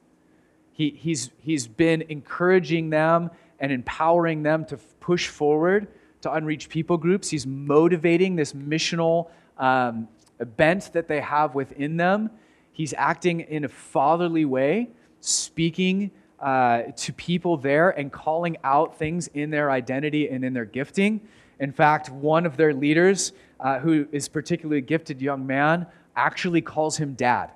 He, 0.71 0.91
he's, 0.91 1.31
he's 1.39 1.67
been 1.67 2.03
encouraging 2.09 2.91
them 2.91 3.31
and 3.59 3.71
empowering 3.71 4.43
them 4.43 4.65
to 4.65 4.77
push 4.99 5.29
forward 5.29 5.87
to 6.21 6.31
unreached 6.31 6.69
people 6.69 6.97
groups. 6.97 7.29
He's 7.29 7.47
motivating 7.47 8.35
this 8.35 8.53
missional 8.53 9.29
um, 9.57 10.07
bent 10.57 10.91
that 10.93 11.07
they 11.07 11.21
have 11.21 11.55
within 11.55 11.97
them. 11.97 12.29
He's 12.71 12.93
acting 12.97 13.41
in 13.41 13.63
a 13.63 13.69
fatherly 13.69 14.45
way, 14.45 14.89
speaking 15.21 16.11
uh, 16.39 16.83
to 16.97 17.13
people 17.13 17.57
there 17.57 17.91
and 17.91 18.11
calling 18.11 18.57
out 18.63 18.97
things 18.97 19.27
in 19.27 19.49
their 19.49 19.71
identity 19.71 20.29
and 20.29 20.43
in 20.43 20.53
their 20.53 20.65
gifting. 20.65 21.21
In 21.59 21.71
fact, 21.71 22.09
one 22.09 22.45
of 22.45 22.57
their 22.57 22.73
leaders, 22.73 23.31
uh, 23.59 23.79
who 23.79 24.07
is 24.11 24.27
particularly 24.27 24.81
gifted 24.81 25.21
young 25.21 25.47
man, 25.47 25.87
actually 26.15 26.61
calls 26.61 26.97
him 26.97 27.13
dad. 27.13 27.51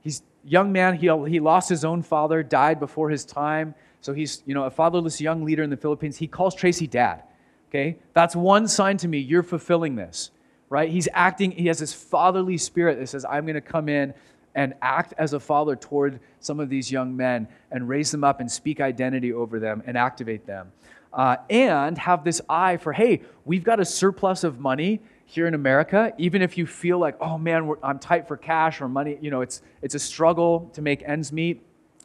He's 0.00 0.22
young 0.44 0.72
man. 0.72 0.94
He, 0.94 1.10
he 1.28 1.40
lost 1.40 1.68
his 1.68 1.84
own 1.84 2.02
father, 2.02 2.42
died 2.42 2.80
before 2.80 3.10
his 3.10 3.24
time. 3.24 3.74
So 4.00 4.14
he's 4.14 4.42
you 4.46 4.54
know 4.54 4.64
a 4.64 4.70
fatherless 4.70 5.20
young 5.20 5.44
leader 5.44 5.62
in 5.62 5.70
the 5.70 5.76
Philippines. 5.76 6.16
He 6.16 6.26
calls 6.26 6.54
Tracy 6.54 6.86
dad. 6.86 7.24
Okay, 7.68 7.98
that's 8.14 8.36
one 8.36 8.68
sign 8.68 8.96
to 8.98 9.08
me 9.08 9.18
you're 9.18 9.42
fulfilling 9.42 9.96
this 9.96 10.30
right? 10.68 10.90
He's 10.90 11.08
acting, 11.12 11.52
he 11.52 11.66
has 11.66 11.78
this 11.78 11.92
fatherly 11.92 12.58
spirit 12.58 12.98
that 12.98 13.08
says, 13.08 13.24
I'm 13.24 13.44
going 13.44 13.54
to 13.54 13.60
come 13.60 13.88
in 13.88 14.14
and 14.54 14.74
act 14.80 15.12
as 15.18 15.32
a 15.32 15.40
father 15.40 15.76
toward 15.76 16.18
some 16.40 16.60
of 16.60 16.68
these 16.68 16.90
young 16.90 17.16
men 17.16 17.46
and 17.70 17.88
raise 17.88 18.10
them 18.10 18.24
up 18.24 18.40
and 18.40 18.50
speak 18.50 18.80
identity 18.80 19.32
over 19.32 19.60
them 19.60 19.82
and 19.86 19.96
activate 19.96 20.46
them. 20.46 20.72
Uh, 21.12 21.36
and 21.48 21.96
have 21.98 22.24
this 22.24 22.40
eye 22.48 22.76
for, 22.76 22.92
hey, 22.92 23.22
we've 23.44 23.64
got 23.64 23.80
a 23.80 23.84
surplus 23.84 24.44
of 24.44 24.58
money 24.58 25.00
here 25.24 25.46
in 25.46 25.54
America, 25.54 26.12
even 26.18 26.40
if 26.40 26.56
you 26.56 26.66
feel 26.66 26.98
like, 26.98 27.16
oh 27.20 27.36
man, 27.36 27.72
I'm 27.82 27.98
tight 27.98 28.28
for 28.28 28.36
cash 28.36 28.80
or 28.80 28.88
money, 28.88 29.18
you 29.20 29.30
know, 29.30 29.40
it's, 29.40 29.62
it's 29.82 29.94
a 29.94 29.98
struggle 29.98 30.70
to 30.74 30.82
make 30.82 31.02
ends 31.04 31.32
meet. 31.32 31.62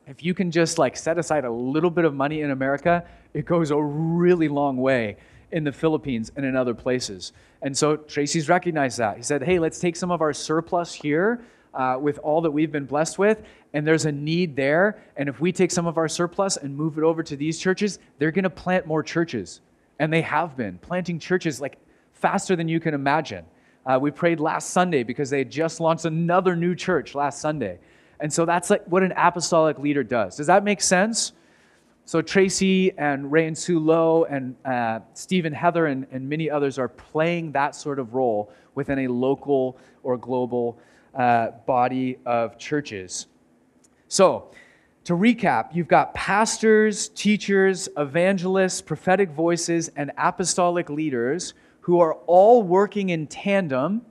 If 0.07 0.23
you 0.23 0.33
can 0.33 0.49
just 0.49 0.77
like 0.77 0.97
set 0.97 1.17
aside 1.17 1.45
a 1.45 1.51
little 1.51 1.91
bit 1.91 2.03
of 2.03 2.13
money 2.13 2.41
in 2.41 2.51
America, 2.51 3.05
it 3.33 3.45
goes 3.45 3.71
a 3.71 3.81
really 3.81 4.47
long 4.47 4.77
way 4.77 5.17
in 5.51 5.63
the 5.63 5.71
Philippines 5.71 6.31
and 6.35 6.45
in 6.45 6.55
other 6.55 6.73
places. 6.73 7.33
And 7.61 7.77
so 7.77 7.95
Tracy's 7.95 8.49
recognized 8.49 8.97
that. 8.99 9.17
He 9.17 9.23
said, 9.23 9.43
hey, 9.43 9.59
let's 9.59 9.79
take 9.79 9.95
some 9.95 10.11
of 10.11 10.21
our 10.21 10.33
surplus 10.33 10.93
here 10.93 11.41
uh, 11.73 11.97
with 11.99 12.19
all 12.19 12.41
that 12.41 12.51
we've 12.51 12.71
been 12.71 12.85
blessed 12.85 13.17
with, 13.17 13.41
and 13.73 13.87
there's 13.87 14.05
a 14.05 14.11
need 14.11 14.55
there. 14.55 15.01
And 15.15 15.29
if 15.29 15.39
we 15.39 15.51
take 15.51 15.71
some 15.71 15.87
of 15.87 15.97
our 15.97 16.07
surplus 16.07 16.57
and 16.57 16.75
move 16.75 16.97
it 16.97 17.03
over 17.03 17.23
to 17.23 17.35
these 17.35 17.59
churches, 17.59 17.99
they're 18.19 18.31
going 18.31 18.43
to 18.43 18.49
plant 18.49 18.85
more 18.85 19.03
churches. 19.03 19.61
And 19.99 20.11
they 20.11 20.21
have 20.21 20.57
been 20.57 20.77
planting 20.79 21.19
churches 21.19 21.61
like 21.61 21.77
faster 22.13 22.55
than 22.55 22.67
you 22.67 22.79
can 22.79 22.93
imagine. 22.93 23.45
Uh, 23.85 23.97
we 24.01 24.11
prayed 24.11 24.39
last 24.39 24.71
Sunday 24.71 25.03
because 25.03 25.29
they 25.29 25.39
had 25.39 25.51
just 25.51 25.79
launched 25.79 26.05
another 26.05 26.55
new 26.55 26.75
church 26.75 27.15
last 27.15 27.39
Sunday. 27.39 27.79
And 28.19 28.31
so 28.31 28.45
that's 28.45 28.69
like 28.69 28.85
what 28.85 29.03
an 29.03 29.13
apostolic 29.15 29.79
leader 29.79 30.03
does. 30.03 30.37
Does 30.37 30.47
that 30.47 30.63
make 30.63 30.81
sense? 30.81 31.33
So 32.11 32.21
Tracy 32.21 32.91
and 32.97 33.31
Ray 33.31 33.47
and 33.47 33.57
Sue 33.57 33.79
Lowe 33.79 34.25
and 34.25 34.53
uh, 34.65 34.99
Steve 35.13 35.45
and 35.45 35.55
Heather 35.55 35.85
and, 35.85 36.05
and 36.11 36.27
many 36.27 36.49
others 36.49 36.77
are 36.77 36.89
playing 36.89 37.53
that 37.53 37.73
sort 37.73 37.99
of 37.99 38.13
role 38.13 38.51
within 38.75 38.99
a 38.99 39.07
local 39.07 39.77
or 40.03 40.17
global 40.17 40.77
uh, 41.15 41.51
body 41.65 42.17
of 42.25 42.57
churches. 42.57 43.27
So, 44.09 44.51
to 45.05 45.13
recap, 45.13 45.73
you've 45.73 45.87
got 45.87 46.13
pastors, 46.13 47.07
teachers, 47.07 47.87
evangelists, 47.95 48.81
prophetic 48.81 49.29
voices, 49.29 49.89
and 49.95 50.11
apostolic 50.17 50.89
leaders 50.89 51.53
who 51.79 52.01
are 52.01 52.15
all 52.27 52.61
working 52.61 53.11
in 53.11 53.25
tandem 53.25 54.01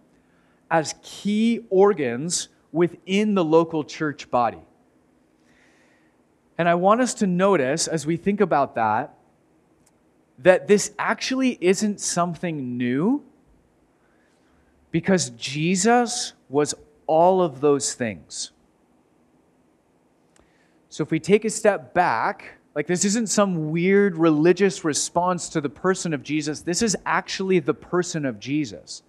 as 0.71 0.95
key 1.03 1.67
organs 1.69 2.49
within 2.73 3.35
the 3.35 3.45
local 3.45 3.85
church 3.85 4.31
body. 4.31 4.63
And 6.61 6.69
I 6.69 6.75
want 6.75 7.01
us 7.01 7.15
to 7.15 7.27
notice 7.27 7.89
as 7.89 8.07
we 8.07 8.19
think 8.19 8.43
about 8.43 8.75
that, 8.75 9.15
that 10.41 10.69
this 10.69 10.93
actually 10.99 11.57
isn't 11.59 12.03
something 12.03 12.77
new 12.77 13.25
because 14.91 15.31
Jesus 15.31 16.35
was 16.51 16.75
all 17.07 17.41
of 17.41 17.63
those 17.63 17.95
things. 17.95 18.51
So 20.91 21.03
if 21.03 21.11
we 21.11 21.19
take 21.19 21.47
a 21.47 21.51
step 21.51 21.95
back, 21.95 22.59
like 22.75 22.87
this 22.87 23.07
isn't 23.07 23.31
some 23.31 23.71
weird 23.71 24.19
religious 24.19 24.85
response 24.85 25.49
to 25.49 25.63
the 25.63 25.71
person 25.71 26.13
of 26.13 26.23
Jesus, 26.23 26.61
this 26.61 26.83
is 26.83 26.95
actually 27.07 27.61
the 27.61 27.73
person 27.73 28.27
of 28.27 28.39
Jesus. 28.39 29.03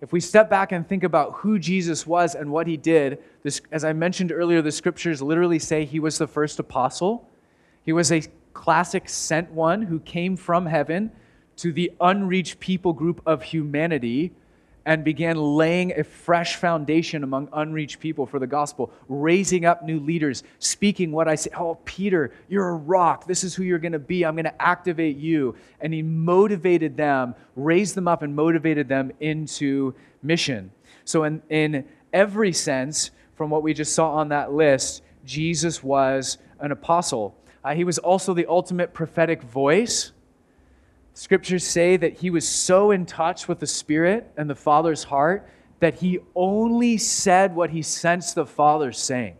If 0.00 0.12
we 0.12 0.20
step 0.20 0.48
back 0.48 0.72
and 0.72 0.86
think 0.88 1.04
about 1.04 1.34
who 1.34 1.58
Jesus 1.58 2.06
was 2.06 2.34
and 2.34 2.50
what 2.50 2.66
he 2.66 2.76
did, 2.78 3.18
this, 3.42 3.60
as 3.70 3.84
I 3.84 3.92
mentioned 3.92 4.32
earlier, 4.32 4.62
the 4.62 4.72
scriptures 4.72 5.20
literally 5.20 5.58
say 5.58 5.84
he 5.84 6.00
was 6.00 6.16
the 6.16 6.26
first 6.26 6.58
apostle. 6.58 7.28
He 7.82 7.92
was 7.92 8.10
a 8.10 8.22
classic 8.54 9.08
sent 9.08 9.50
one 9.50 9.82
who 9.82 10.00
came 10.00 10.36
from 10.36 10.66
heaven 10.66 11.12
to 11.56 11.72
the 11.72 11.92
unreached 12.00 12.60
people 12.60 12.94
group 12.94 13.20
of 13.26 13.42
humanity 13.42 14.32
and 14.86 15.04
began 15.04 15.36
laying 15.36 15.98
a 15.98 16.04
fresh 16.04 16.56
foundation 16.56 17.22
among 17.22 17.48
unreached 17.52 18.00
people 18.00 18.26
for 18.26 18.38
the 18.38 18.46
gospel, 18.46 18.92
raising 19.08 19.64
up 19.64 19.84
new 19.84 20.00
leaders, 20.00 20.42
speaking 20.58 21.12
what 21.12 21.28
I 21.28 21.34
say. 21.34 21.50
Oh, 21.56 21.76
Peter, 21.84 22.32
you're 22.48 22.68
a 22.68 22.74
rock. 22.74 23.26
This 23.26 23.44
is 23.44 23.54
who 23.54 23.62
you're 23.62 23.78
going 23.78 23.92
to 23.92 23.98
be. 23.98 24.24
I'm 24.24 24.34
going 24.34 24.44
to 24.44 24.62
activate 24.62 25.16
you. 25.16 25.54
And 25.80 25.92
he 25.92 26.02
motivated 26.02 26.96
them, 26.96 27.34
raised 27.56 27.94
them 27.94 28.08
up, 28.08 28.22
and 28.22 28.34
motivated 28.34 28.88
them 28.88 29.12
into 29.20 29.94
mission. 30.22 30.70
So, 31.04 31.24
in, 31.24 31.42
in 31.50 31.84
every 32.12 32.52
sense, 32.52 33.10
from 33.36 33.50
what 33.50 33.62
we 33.62 33.74
just 33.74 33.94
saw 33.94 34.12
on 34.12 34.28
that 34.28 34.52
list, 34.52 35.02
Jesus 35.24 35.82
was 35.82 36.38
an 36.58 36.72
apostle. 36.72 37.36
Uh, 37.64 37.74
he 37.74 37.84
was 37.84 37.98
also 37.98 38.34
the 38.34 38.46
ultimate 38.46 38.92
prophetic 38.92 39.42
voice. 39.42 40.12
Scriptures 41.14 41.66
say 41.66 41.96
that 41.96 42.18
he 42.18 42.30
was 42.30 42.48
so 42.48 42.90
in 42.90 43.04
touch 43.04 43.48
with 43.48 43.58
the 43.58 43.66
Spirit 43.66 44.32
and 44.36 44.48
the 44.48 44.54
Father's 44.54 45.04
heart 45.04 45.48
that 45.80 45.94
he 45.94 46.20
only 46.34 46.96
said 46.96 47.54
what 47.54 47.70
he 47.70 47.82
sensed 47.82 48.34
the 48.34 48.46
Father 48.46 48.92
saying. 48.92 49.36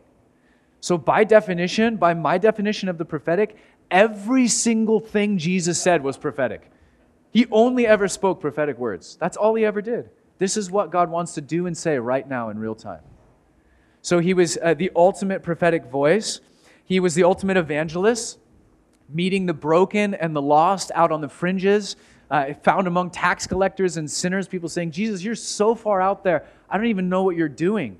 So, 0.80 0.96
by 0.96 1.24
definition, 1.24 1.96
by 1.96 2.14
my 2.14 2.38
definition 2.38 2.88
of 2.88 2.96
the 2.98 3.04
prophetic, 3.04 3.56
every 3.90 4.48
single 4.48 4.98
thing 4.98 5.36
Jesus 5.36 5.80
said 5.80 6.02
was 6.02 6.16
prophetic. 6.16 6.70
He 7.32 7.46
only 7.50 7.86
ever 7.86 8.08
spoke 8.08 8.40
prophetic 8.40 8.78
words. 8.78 9.16
That's 9.20 9.36
all 9.36 9.54
he 9.54 9.64
ever 9.64 9.82
did. 9.82 10.08
This 10.38 10.56
is 10.56 10.70
what 10.70 10.90
God 10.90 11.10
wants 11.10 11.34
to 11.34 11.42
do 11.42 11.66
and 11.66 11.76
say 11.76 11.98
right 11.98 12.26
now 12.26 12.48
in 12.48 12.58
real 12.58 12.74
time. 12.74 13.02
So, 14.00 14.18
he 14.18 14.32
was 14.32 14.58
uh, 14.62 14.72
the 14.72 14.90
ultimate 14.96 15.42
prophetic 15.42 15.84
voice. 15.84 16.40
He 16.86 16.98
was 16.98 17.14
the 17.14 17.24
ultimate 17.24 17.58
evangelist, 17.58 18.38
meeting 19.12 19.46
the 19.46 19.54
broken 19.54 20.14
and 20.14 20.34
the 20.34 20.42
lost 20.42 20.90
out 20.94 21.12
on 21.12 21.20
the 21.20 21.28
fringes, 21.28 21.96
uh, 22.30 22.54
found 22.62 22.86
among 22.86 23.10
tax 23.10 23.46
collectors 23.46 23.96
and 23.96 24.10
sinners, 24.10 24.46
people 24.46 24.68
saying, 24.68 24.92
Jesus, 24.92 25.22
you're 25.22 25.34
so 25.34 25.74
far 25.74 26.00
out 26.00 26.22
there, 26.22 26.46
I 26.68 26.76
don't 26.76 26.86
even 26.86 27.08
know 27.08 27.24
what 27.24 27.36
you're 27.36 27.48
doing. 27.48 27.98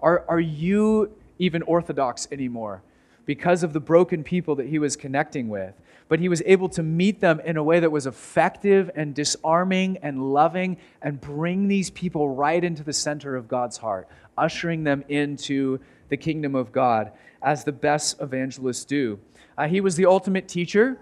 Are, 0.00 0.24
are 0.28 0.40
you 0.40 1.16
even 1.38 1.62
orthodox 1.62 2.28
anymore? 2.30 2.82
Because 3.24 3.62
of 3.62 3.72
the 3.72 3.80
broken 3.80 4.22
people 4.22 4.56
that 4.56 4.66
he 4.66 4.78
was 4.78 4.96
connecting 4.96 5.48
with. 5.48 5.74
But 6.08 6.20
he 6.20 6.28
was 6.28 6.42
able 6.44 6.68
to 6.70 6.82
meet 6.82 7.20
them 7.20 7.40
in 7.40 7.56
a 7.56 7.62
way 7.62 7.80
that 7.80 7.90
was 7.90 8.06
effective 8.06 8.90
and 8.94 9.14
disarming 9.14 9.96
and 10.02 10.34
loving 10.34 10.76
and 11.00 11.18
bring 11.18 11.66
these 11.66 11.88
people 11.88 12.28
right 12.28 12.62
into 12.62 12.84
the 12.84 12.92
center 12.92 13.34
of 13.34 13.48
God's 13.48 13.78
heart, 13.78 14.06
ushering 14.36 14.84
them 14.84 15.02
into 15.08 15.80
the 16.10 16.18
kingdom 16.18 16.54
of 16.54 16.70
God 16.70 17.12
as 17.42 17.64
the 17.64 17.72
best 17.72 18.20
evangelists 18.20 18.84
do. 18.84 19.18
Uh, 19.56 19.68
he 19.68 19.80
was 19.80 19.96
the 19.96 20.06
ultimate 20.06 20.48
teacher. 20.48 20.98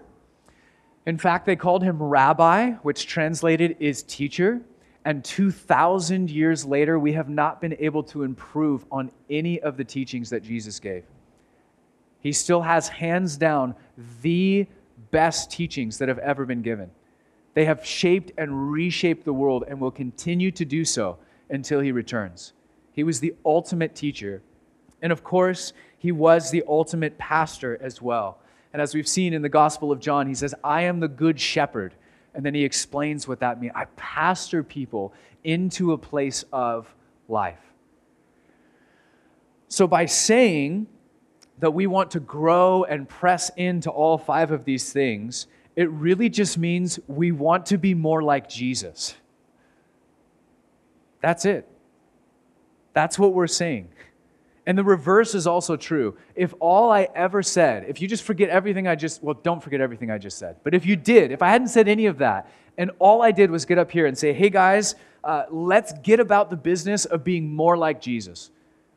In 1.05 1.17
fact, 1.17 1.45
they 1.45 1.55
called 1.55 1.83
him 1.83 2.01
rabbi, 2.01 2.71
which 2.83 3.07
translated 3.07 3.77
is 3.79 4.03
teacher. 4.03 4.61
And 5.05 5.23
2,000 5.23 6.29
years 6.29 6.63
later, 6.63 6.97
we 6.97 7.13
have 7.13 7.27
not 7.27 7.59
been 7.59 7.75
able 7.79 8.03
to 8.03 8.23
improve 8.23 8.85
on 8.91 9.11
any 9.29 9.59
of 9.59 9.75
the 9.75 9.83
teachings 9.83 10.29
that 10.29 10.43
Jesus 10.43 10.79
gave. 10.79 11.03
He 12.21 12.31
still 12.31 12.61
has, 12.61 12.87
hands 12.87 13.35
down, 13.35 13.75
the 14.21 14.65
best 15.11 15.51
teachings 15.51 15.97
that 15.97 16.07
have 16.07 16.19
ever 16.19 16.45
been 16.45 16.61
given. 16.61 16.89
They 17.53 17.65
have 17.65 17.85
shaped 17.85 18.31
and 18.37 18.71
reshaped 18.71 19.25
the 19.25 19.33
world 19.33 19.65
and 19.67 19.79
will 19.79 19.91
continue 19.91 20.51
to 20.51 20.63
do 20.63 20.85
so 20.85 21.17
until 21.49 21.81
he 21.81 21.91
returns. 21.91 22.53
He 22.93 23.03
was 23.03 23.19
the 23.19 23.35
ultimate 23.45 23.95
teacher. 23.95 24.41
And 25.01 25.11
of 25.11 25.23
course, 25.23 25.73
he 25.97 26.11
was 26.11 26.49
the 26.49 26.63
ultimate 26.67 27.17
pastor 27.17 27.77
as 27.81 28.01
well. 28.01 28.39
And 28.73 28.81
as 28.81 28.95
we've 28.95 29.07
seen 29.07 29.33
in 29.33 29.43
the 29.43 29.49
Gospel 29.49 29.91
of 29.91 29.99
John, 29.99 30.27
he 30.27 30.33
says, 30.33 30.55
I 30.63 30.81
am 30.81 30.99
the 30.99 31.07
good 31.07 31.39
shepherd. 31.39 31.93
And 32.33 32.43
then 32.43 32.55
he 32.55 32.63
explains 32.63 33.27
what 33.27 33.39
that 33.39 33.61
means. 33.61 33.73
I 33.75 33.85
pastor 33.95 34.63
people 34.63 35.13
into 35.43 35.93
a 35.93 35.97
place 35.97 36.43
of 36.51 36.93
life. 37.29 37.59
So 39.67 39.85
by 39.87 40.07
saying 40.07 40.87
that 41.59 41.71
we 41.71 41.85
want 41.85 42.11
to 42.11 42.19
grow 42.19 42.83
and 42.83 43.07
press 43.07 43.51
into 43.55 43.91
all 43.91 44.17
five 44.17 44.51
of 44.51 44.65
these 44.65 44.91
things, 44.91 45.47
it 45.75 45.89
really 45.91 46.29
just 46.29 46.57
means 46.57 46.99
we 47.07 47.31
want 47.31 47.67
to 47.67 47.77
be 47.77 47.93
more 47.93 48.23
like 48.23 48.49
Jesus. 48.49 49.15
That's 51.21 51.45
it. 51.45 51.67
That's 52.93 53.17
what 53.17 53.33
we're 53.33 53.47
saying. 53.47 53.89
And 54.65 54.77
the 54.77 54.83
reverse 54.83 55.35
is 55.35 55.45
also 55.45 55.75
true. 55.75 56.17
If 56.35 56.53
all 56.59 56.89
I 56.89 57.09
ever 57.15 57.43
said, 57.43 57.85
if 57.87 58.01
you 58.01 58.07
just 58.07 58.23
forget 58.23 58.49
everything 58.49 58.87
I 58.87 58.95
just, 58.95 59.21
well, 59.21 59.37
don't 59.43 59.61
forget 59.61 59.81
everything 59.81 60.09
I 60.09 60.17
just 60.17 60.37
said. 60.37 60.55
But 60.63 60.73
if 60.73 60.85
you 60.85 60.95
did, 60.95 61.31
if 61.31 61.41
I 61.41 61.49
hadn't 61.49 61.67
said 61.67 61.87
any 61.87 62.05
of 62.05 62.19
that, 62.19 62.49
and 62.77 62.91
all 62.99 63.21
I 63.21 63.31
did 63.31 63.51
was 63.51 63.65
get 63.65 63.77
up 63.77 63.91
here 63.91 64.05
and 64.05 64.17
say, 64.17 64.31
hey 64.31 64.49
guys, 64.49 64.95
uh, 65.23 65.43
let's 65.49 65.93
get 65.99 66.19
about 66.19 66.49
the 66.49 66.55
business 66.55 67.05
of 67.05 67.23
being 67.23 67.53
more 67.53 67.77
like 67.77 68.01
Jesus. 68.01 68.51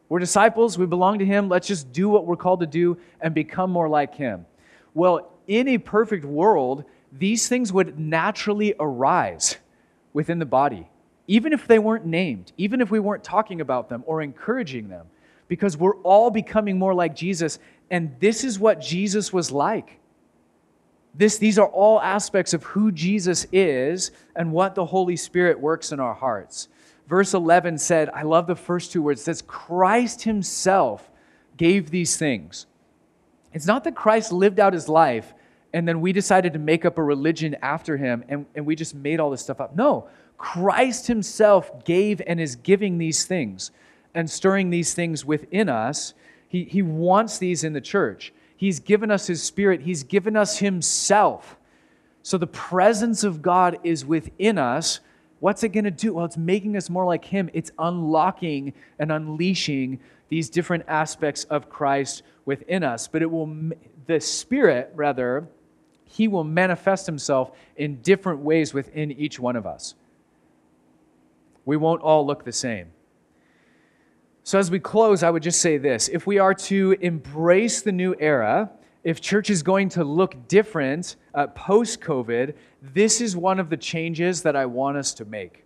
We're 0.08 0.20
disciples, 0.20 0.78
we 0.78 0.86
belong 0.86 1.18
to 1.18 1.26
Him, 1.26 1.48
let's 1.48 1.66
just 1.66 1.92
do 1.92 2.08
what 2.08 2.26
we're 2.26 2.36
called 2.36 2.60
to 2.60 2.66
do 2.66 2.96
and 3.20 3.34
become 3.34 3.70
more 3.70 3.88
like 3.88 4.14
Him. 4.14 4.46
Well, 4.94 5.32
in 5.48 5.68
a 5.68 5.78
perfect 5.78 6.24
world, 6.24 6.84
these 7.12 7.48
things 7.48 7.72
would 7.72 7.98
naturally 7.98 8.74
arise 8.78 9.56
within 10.12 10.38
the 10.38 10.46
body, 10.46 10.88
even 11.26 11.52
if 11.52 11.66
they 11.66 11.78
weren't 11.78 12.06
named, 12.06 12.52
even 12.56 12.80
if 12.80 12.90
we 12.90 13.00
weren't 13.00 13.24
talking 13.24 13.60
about 13.60 13.88
them 13.88 14.04
or 14.06 14.22
encouraging 14.22 14.88
them 14.88 15.06
because 15.48 15.76
we're 15.76 15.96
all 15.98 16.30
becoming 16.30 16.78
more 16.78 16.94
like 16.94 17.14
Jesus. 17.14 17.58
And 17.90 18.16
this 18.20 18.44
is 18.44 18.58
what 18.58 18.80
Jesus 18.80 19.32
was 19.32 19.50
like. 19.50 19.98
This, 21.14 21.38
these 21.38 21.58
are 21.58 21.68
all 21.68 22.00
aspects 22.00 22.52
of 22.52 22.62
who 22.64 22.92
Jesus 22.92 23.46
is 23.50 24.10
and 24.34 24.52
what 24.52 24.74
the 24.74 24.84
Holy 24.84 25.16
Spirit 25.16 25.58
works 25.58 25.92
in 25.92 26.00
our 26.00 26.14
hearts. 26.14 26.68
Verse 27.08 27.32
11 27.32 27.78
said, 27.78 28.10
I 28.10 28.22
love 28.22 28.46
the 28.46 28.56
first 28.56 28.92
two 28.92 29.02
words, 29.02 29.20
it 29.20 29.24
says, 29.24 29.42
Christ 29.42 30.22
Himself 30.24 31.08
gave 31.56 31.90
these 31.90 32.16
things. 32.16 32.66
It's 33.54 33.66
not 33.66 33.84
that 33.84 33.94
Christ 33.94 34.32
lived 34.32 34.60
out 34.60 34.74
His 34.74 34.88
life 34.88 35.32
and 35.72 35.86
then 35.86 36.00
we 36.00 36.12
decided 36.12 36.52
to 36.52 36.58
make 36.58 36.84
up 36.84 36.98
a 36.98 37.02
religion 37.02 37.56
after 37.62 37.96
Him 37.96 38.24
and, 38.28 38.44
and 38.54 38.66
we 38.66 38.76
just 38.76 38.94
made 38.94 39.20
all 39.20 39.30
this 39.30 39.42
stuff 39.42 39.60
up. 39.60 39.74
No, 39.74 40.08
Christ 40.36 41.06
Himself 41.06 41.84
gave 41.84 42.20
and 42.26 42.40
is 42.40 42.56
giving 42.56 42.98
these 42.98 43.24
things 43.24 43.70
and 44.16 44.28
stirring 44.30 44.70
these 44.70 44.94
things 44.94 45.24
within 45.24 45.68
us. 45.68 46.14
He, 46.48 46.64
he 46.64 46.80
wants 46.80 47.38
these 47.38 47.62
in 47.62 47.74
the 47.74 47.80
church. 47.80 48.32
He's 48.56 48.80
given 48.80 49.10
us 49.10 49.26
His 49.26 49.42
Spirit, 49.42 49.82
He's 49.82 50.02
given 50.02 50.36
us 50.36 50.58
Himself. 50.58 51.56
So 52.22 52.38
the 52.38 52.46
presence 52.46 53.22
of 53.22 53.42
God 53.42 53.78
is 53.84 54.04
within 54.04 54.58
us. 54.58 55.00
What's 55.38 55.62
it 55.62 55.68
going 55.68 55.84
to 55.84 55.90
do? 55.90 56.14
Well, 56.14 56.24
it's 56.24 56.38
making 56.38 56.76
us 56.76 56.88
more 56.88 57.04
like 57.04 57.26
Him. 57.26 57.50
It's 57.52 57.70
unlocking 57.78 58.72
and 58.98 59.12
unleashing 59.12 60.00
these 60.30 60.48
different 60.48 60.84
aspects 60.88 61.44
of 61.44 61.68
Christ 61.68 62.22
within 62.46 62.82
us. 62.82 63.06
But 63.06 63.20
it 63.20 63.30
will, 63.30 63.54
the 64.06 64.18
Spirit, 64.18 64.90
rather, 64.94 65.46
He 66.06 66.26
will 66.26 66.42
manifest 66.42 67.04
Himself 67.04 67.52
in 67.76 68.00
different 68.00 68.40
ways 68.40 68.72
within 68.72 69.12
each 69.12 69.38
one 69.38 69.56
of 69.56 69.66
us. 69.66 69.94
We 71.66 71.76
won't 71.76 72.00
all 72.00 72.26
look 72.26 72.44
the 72.44 72.52
same. 72.52 72.92
So, 74.46 74.60
as 74.60 74.70
we 74.70 74.78
close, 74.78 75.24
I 75.24 75.30
would 75.30 75.42
just 75.42 75.60
say 75.60 75.76
this 75.76 76.06
if 76.06 76.24
we 76.24 76.38
are 76.38 76.54
to 76.54 76.96
embrace 77.00 77.82
the 77.82 77.90
new 77.90 78.14
era, 78.20 78.70
if 79.02 79.20
church 79.20 79.50
is 79.50 79.64
going 79.64 79.88
to 79.88 80.04
look 80.04 80.46
different 80.46 81.16
uh, 81.34 81.48
post 81.48 82.00
COVID, 82.00 82.54
this 82.80 83.20
is 83.20 83.36
one 83.36 83.58
of 83.58 83.70
the 83.70 83.76
changes 83.76 84.42
that 84.42 84.54
I 84.54 84.66
want 84.66 84.98
us 84.98 85.14
to 85.14 85.24
make. 85.24 85.64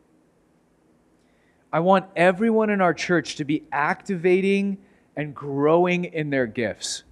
I 1.71 1.81
want 1.81 2.07
everyone 2.17 2.71
in 2.71 2.81
our 2.81 2.95
church 2.95 3.37
to 3.37 3.45
be 3.45 3.65
activating 3.71 4.79
and 5.15 5.35
growing 5.35 6.07
in 6.07 6.31
their 6.31 6.47
gifts. 6.47 7.05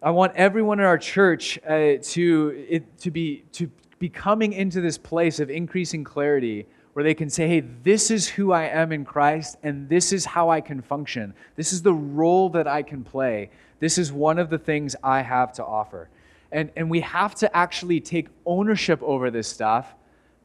I 0.00 0.10
want 0.10 0.36
everyone 0.36 0.78
in 0.78 0.86
our 0.86 0.96
church 0.96 1.58
uh, 1.66 1.96
to, 2.00 2.66
it, 2.68 2.98
to, 3.00 3.10
be, 3.10 3.42
to 3.54 3.68
be 3.98 4.10
coming 4.10 4.52
into 4.52 4.80
this 4.80 4.96
place 4.96 5.40
of 5.40 5.50
increasing 5.50 6.04
clarity 6.04 6.66
where 6.96 7.04
they 7.04 7.12
can 7.12 7.28
say, 7.28 7.46
hey, 7.46 7.60
this 7.60 8.10
is 8.10 8.26
who 8.26 8.52
I 8.52 8.68
am 8.68 8.90
in 8.90 9.04
Christ, 9.04 9.58
and 9.62 9.86
this 9.86 10.14
is 10.14 10.24
how 10.24 10.48
I 10.48 10.62
can 10.62 10.80
function. 10.80 11.34
This 11.54 11.74
is 11.74 11.82
the 11.82 11.92
role 11.92 12.48
that 12.48 12.66
I 12.66 12.82
can 12.82 13.04
play. 13.04 13.50
This 13.80 13.98
is 13.98 14.10
one 14.10 14.38
of 14.38 14.48
the 14.48 14.56
things 14.56 14.96
I 15.02 15.20
have 15.20 15.52
to 15.56 15.64
offer. 15.66 16.08
And, 16.50 16.70
and 16.74 16.88
we 16.88 17.00
have 17.00 17.34
to 17.34 17.54
actually 17.54 18.00
take 18.00 18.28
ownership 18.46 18.98
over 19.02 19.30
this 19.30 19.46
stuff 19.46 19.94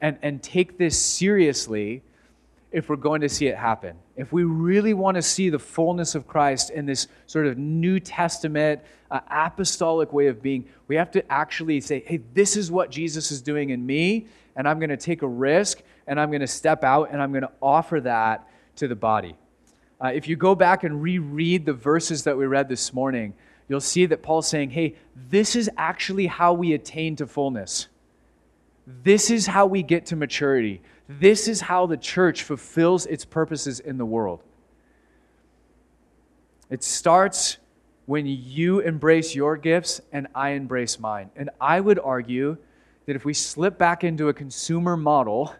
and, 0.01 0.17
and 0.23 0.43
take 0.43 0.77
this 0.77 1.01
seriously 1.01 2.03
if 2.73 2.89
we're 2.89 2.97
going 2.97 3.21
to 3.21 3.29
see 3.29 3.47
it 3.47 3.55
happen. 3.55 3.95
If 4.17 4.33
we 4.33 4.43
really 4.43 4.93
want 4.93 5.15
to 5.15 5.21
see 5.21 5.49
the 5.49 5.59
fullness 5.59 6.15
of 6.15 6.27
Christ 6.27 6.69
in 6.69 6.85
this 6.85 7.07
sort 7.27 7.47
of 7.47 7.57
New 7.57 7.97
Testament, 7.97 8.81
uh, 9.09 9.21
apostolic 9.29 10.11
way 10.11 10.27
of 10.27 10.41
being, 10.41 10.67
we 10.89 10.97
have 10.97 11.11
to 11.11 11.31
actually 11.31 11.79
say, 11.79 12.03
hey, 12.05 12.19
this 12.33 12.57
is 12.57 12.69
what 12.69 12.91
Jesus 12.91 13.31
is 13.31 13.41
doing 13.41 13.69
in 13.69 13.85
me, 13.85 14.27
and 14.57 14.67
I'm 14.67 14.79
going 14.79 14.89
to 14.89 14.97
take 14.97 15.21
a 15.21 15.27
risk 15.29 15.81
and 16.07 16.19
I'm 16.19 16.29
going 16.29 16.41
to 16.41 16.47
step 16.47 16.83
out 16.83 17.09
and 17.11 17.21
I'm 17.21 17.31
going 17.31 17.43
to 17.43 17.51
offer 17.61 18.01
that 18.01 18.47
to 18.77 18.87
the 18.87 18.95
body. 18.95 19.35
Uh, 20.03 20.07
if 20.07 20.27
you 20.27 20.35
go 20.35 20.55
back 20.55 20.83
and 20.83 21.01
reread 21.01 21.65
the 21.65 21.73
verses 21.73 22.23
that 22.23 22.35
we 22.35 22.45
read 22.45 22.67
this 22.67 22.93
morning, 22.93 23.33
you'll 23.67 23.79
see 23.79 24.05
that 24.07 24.23
Paul's 24.23 24.47
saying, 24.47 24.71
hey, 24.71 24.95
this 25.29 25.55
is 25.55 25.69
actually 25.77 26.27
how 26.27 26.53
we 26.53 26.73
attain 26.73 27.15
to 27.17 27.27
fullness. 27.27 27.87
This 29.03 29.29
is 29.29 29.45
how 29.45 29.67
we 29.67 29.83
get 29.83 30.07
to 30.07 30.15
maturity. 30.15 30.81
This 31.07 31.47
is 31.47 31.61
how 31.61 31.85
the 31.85 31.97
church 31.97 32.43
fulfills 32.43 33.05
its 33.05 33.25
purposes 33.25 33.79
in 33.79 33.97
the 33.97 34.05
world. 34.05 34.41
It 36.69 36.83
starts 36.83 37.57
when 38.05 38.25
you 38.25 38.79
embrace 38.79 39.35
your 39.35 39.55
gifts 39.55 40.01
and 40.11 40.27
I 40.33 40.49
embrace 40.51 40.99
mine. 40.99 41.29
And 41.35 41.49
I 41.59 41.79
would 41.79 41.99
argue 41.99 42.57
that 43.05 43.15
if 43.15 43.25
we 43.25 43.33
slip 43.33 43.77
back 43.77 44.03
into 44.03 44.29
a 44.29 44.33
consumer 44.33 44.97
model 44.97 45.53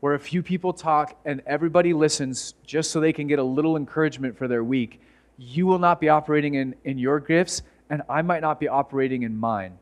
where 0.00 0.14
a 0.14 0.18
few 0.18 0.42
people 0.42 0.72
talk 0.72 1.18
and 1.24 1.42
everybody 1.46 1.92
listens 1.92 2.54
just 2.64 2.90
so 2.90 3.00
they 3.00 3.12
can 3.12 3.26
get 3.26 3.38
a 3.38 3.44
little 3.44 3.76
encouragement 3.76 4.36
for 4.36 4.48
their 4.48 4.62
week, 4.62 5.00
you 5.38 5.66
will 5.66 5.78
not 5.78 6.00
be 6.00 6.08
operating 6.08 6.54
in, 6.54 6.74
in 6.84 6.98
your 6.98 7.20
gifts 7.20 7.62
and 7.88 8.02
I 8.08 8.22
might 8.22 8.40
not 8.40 8.60
be 8.60 8.68
operating 8.68 9.22
in 9.22 9.36
mine. 9.36 9.78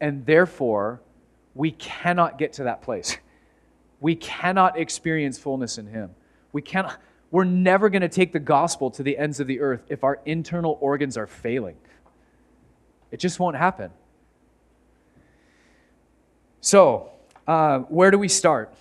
And 0.00 0.24
therefore, 0.26 1.00
we 1.54 1.70
cannot 1.72 2.38
get 2.38 2.54
to 2.54 2.64
that 2.64 2.82
place. 2.82 3.16
We 4.00 4.14
cannot 4.14 4.78
experience 4.78 5.38
fullness 5.38 5.78
in 5.78 5.86
Him. 5.86 6.10
We 6.52 6.62
cannot, 6.62 6.98
we're 7.30 7.44
never 7.44 7.88
going 7.88 8.02
to 8.02 8.08
take 8.08 8.32
the 8.32 8.38
gospel 8.40 8.90
to 8.92 9.02
the 9.02 9.16
ends 9.16 9.40
of 9.40 9.46
the 9.46 9.60
earth 9.60 9.82
if 9.88 10.04
our 10.04 10.20
internal 10.26 10.78
organs 10.80 11.16
are 11.16 11.26
failing. 11.26 11.76
It 13.10 13.20
just 13.20 13.40
won't 13.40 13.56
happen. 13.56 13.90
So, 16.60 17.10
uh, 17.46 17.80
where 17.80 18.10
do 18.10 18.18
we 18.18 18.28
start? 18.28 18.74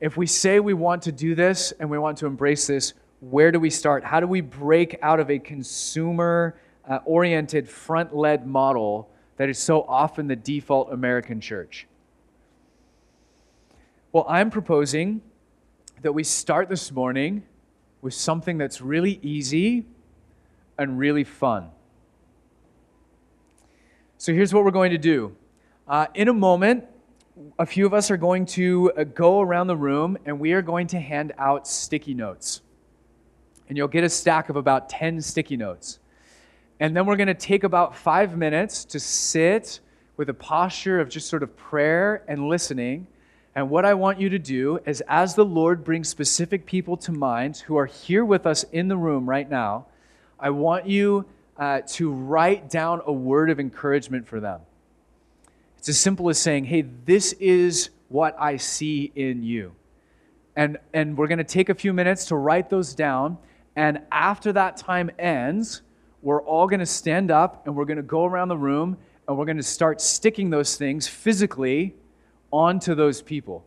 If 0.00 0.16
we 0.16 0.26
say 0.26 0.60
we 0.60 0.74
want 0.74 1.02
to 1.02 1.12
do 1.12 1.34
this 1.34 1.72
and 1.78 1.90
we 1.90 1.98
want 1.98 2.18
to 2.18 2.26
embrace 2.26 2.66
this, 2.66 2.94
where 3.20 3.52
do 3.52 3.60
we 3.60 3.68
start? 3.68 4.02
How 4.02 4.18
do 4.18 4.26
we 4.26 4.40
break 4.40 4.98
out 5.02 5.20
of 5.20 5.30
a 5.30 5.38
consumer 5.38 6.58
uh, 6.88 7.00
oriented, 7.04 7.68
front 7.68 8.16
led 8.16 8.46
model 8.46 9.10
that 9.36 9.50
is 9.50 9.58
so 9.58 9.82
often 9.82 10.26
the 10.26 10.36
default 10.36 10.90
American 10.90 11.40
church? 11.40 11.86
Well, 14.12 14.24
I'm 14.26 14.50
proposing 14.50 15.20
that 16.00 16.12
we 16.12 16.24
start 16.24 16.70
this 16.70 16.90
morning 16.90 17.42
with 18.00 18.14
something 18.14 18.56
that's 18.56 18.80
really 18.80 19.20
easy 19.22 19.84
and 20.78 20.98
really 20.98 21.24
fun. 21.24 21.68
So 24.16 24.32
here's 24.32 24.52
what 24.54 24.64
we're 24.64 24.70
going 24.70 24.92
to 24.92 24.98
do. 24.98 25.36
Uh, 25.86 26.06
in 26.14 26.28
a 26.28 26.32
moment, 26.32 26.84
a 27.58 27.66
few 27.66 27.86
of 27.86 27.94
us 27.94 28.10
are 28.10 28.16
going 28.16 28.46
to 28.46 28.92
uh, 28.96 29.04
go 29.04 29.40
around 29.40 29.66
the 29.66 29.76
room 29.76 30.18
and 30.24 30.38
we 30.38 30.52
are 30.52 30.62
going 30.62 30.86
to 30.88 31.00
hand 31.00 31.32
out 31.38 31.66
sticky 31.66 32.14
notes. 32.14 32.60
And 33.68 33.76
you'll 33.76 33.88
get 33.88 34.04
a 34.04 34.08
stack 34.08 34.48
of 34.48 34.56
about 34.56 34.88
10 34.88 35.20
sticky 35.22 35.56
notes. 35.56 36.00
And 36.80 36.96
then 36.96 37.06
we're 37.06 37.16
going 37.16 37.28
to 37.28 37.34
take 37.34 37.62
about 37.62 37.96
five 37.96 38.36
minutes 38.36 38.84
to 38.86 39.00
sit 39.00 39.80
with 40.16 40.28
a 40.28 40.34
posture 40.34 41.00
of 41.00 41.08
just 41.08 41.28
sort 41.28 41.42
of 41.42 41.56
prayer 41.56 42.24
and 42.26 42.48
listening 42.48 43.06
and 43.54 43.68
what 43.68 43.84
I 43.84 43.94
want 43.94 44.20
you 44.20 44.28
to 44.28 44.38
do 44.38 44.78
is, 44.86 45.02
as 45.08 45.34
the 45.34 45.44
Lord 45.44 45.82
brings 45.82 46.08
specific 46.08 46.66
people 46.66 46.96
to 46.98 47.12
mind 47.12 47.58
who 47.58 47.76
are 47.76 47.86
here 47.86 48.24
with 48.24 48.46
us 48.46 48.64
in 48.64 48.86
the 48.86 48.96
room 48.96 49.28
right 49.28 49.48
now, 49.48 49.86
I 50.38 50.50
want 50.50 50.86
you 50.86 51.26
uh, 51.56 51.80
to 51.88 52.12
write 52.12 52.70
down 52.70 53.02
a 53.04 53.12
word 53.12 53.50
of 53.50 53.58
encouragement 53.58 54.28
for 54.28 54.38
them. 54.38 54.60
It's 55.80 55.88
as 55.88 55.98
simple 55.98 56.28
as 56.28 56.38
saying, 56.38 56.66
Hey, 56.66 56.82
this 56.82 57.32
is 57.40 57.88
what 58.08 58.36
I 58.38 58.58
see 58.58 59.10
in 59.14 59.42
you. 59.42 59.72
And, 60.54 60.76
and 60.92 61.16
we're 61.16 61.26
going 61.26 61.38
to 61.38 61.44
take 61.44 61.70
a 61.70 61.74
few 61.74 61.94
minutes 61.94 62.26
to 62.26 62.36
write 62.36 62.68
those 62.68 62.94
down. 62.94 63.38
And 63.76 64.02
after 64.12 64.52
that 64.52 64.76
time 64.76 65.10
ends, 65.18 65.80
we're 66.20 66.42
all 66.42 66.66
going 66.66 66.80
to 66.80 66.86
stand 66.86 67.30
up 67.30 67.66
and 67.66 67.74
we're 67.74 67.86
going 67.86 67.96
to 67.96 68.02
go 68.02 68.26
around 68.26 68.48
the 68.48 68.58
room 68.58 68.98
and 69.26 69.38
we're 69.38 69.46
going 69.46 69.56
to 69.56 69.62
start 69.62 70.02
sticking 70.02 70.50
those 70.50 70.76
things 70.76 71.08
physically 71.08 71.94
onto 72.52 72.94
those 72.94 73.22
people. 73.22 73.64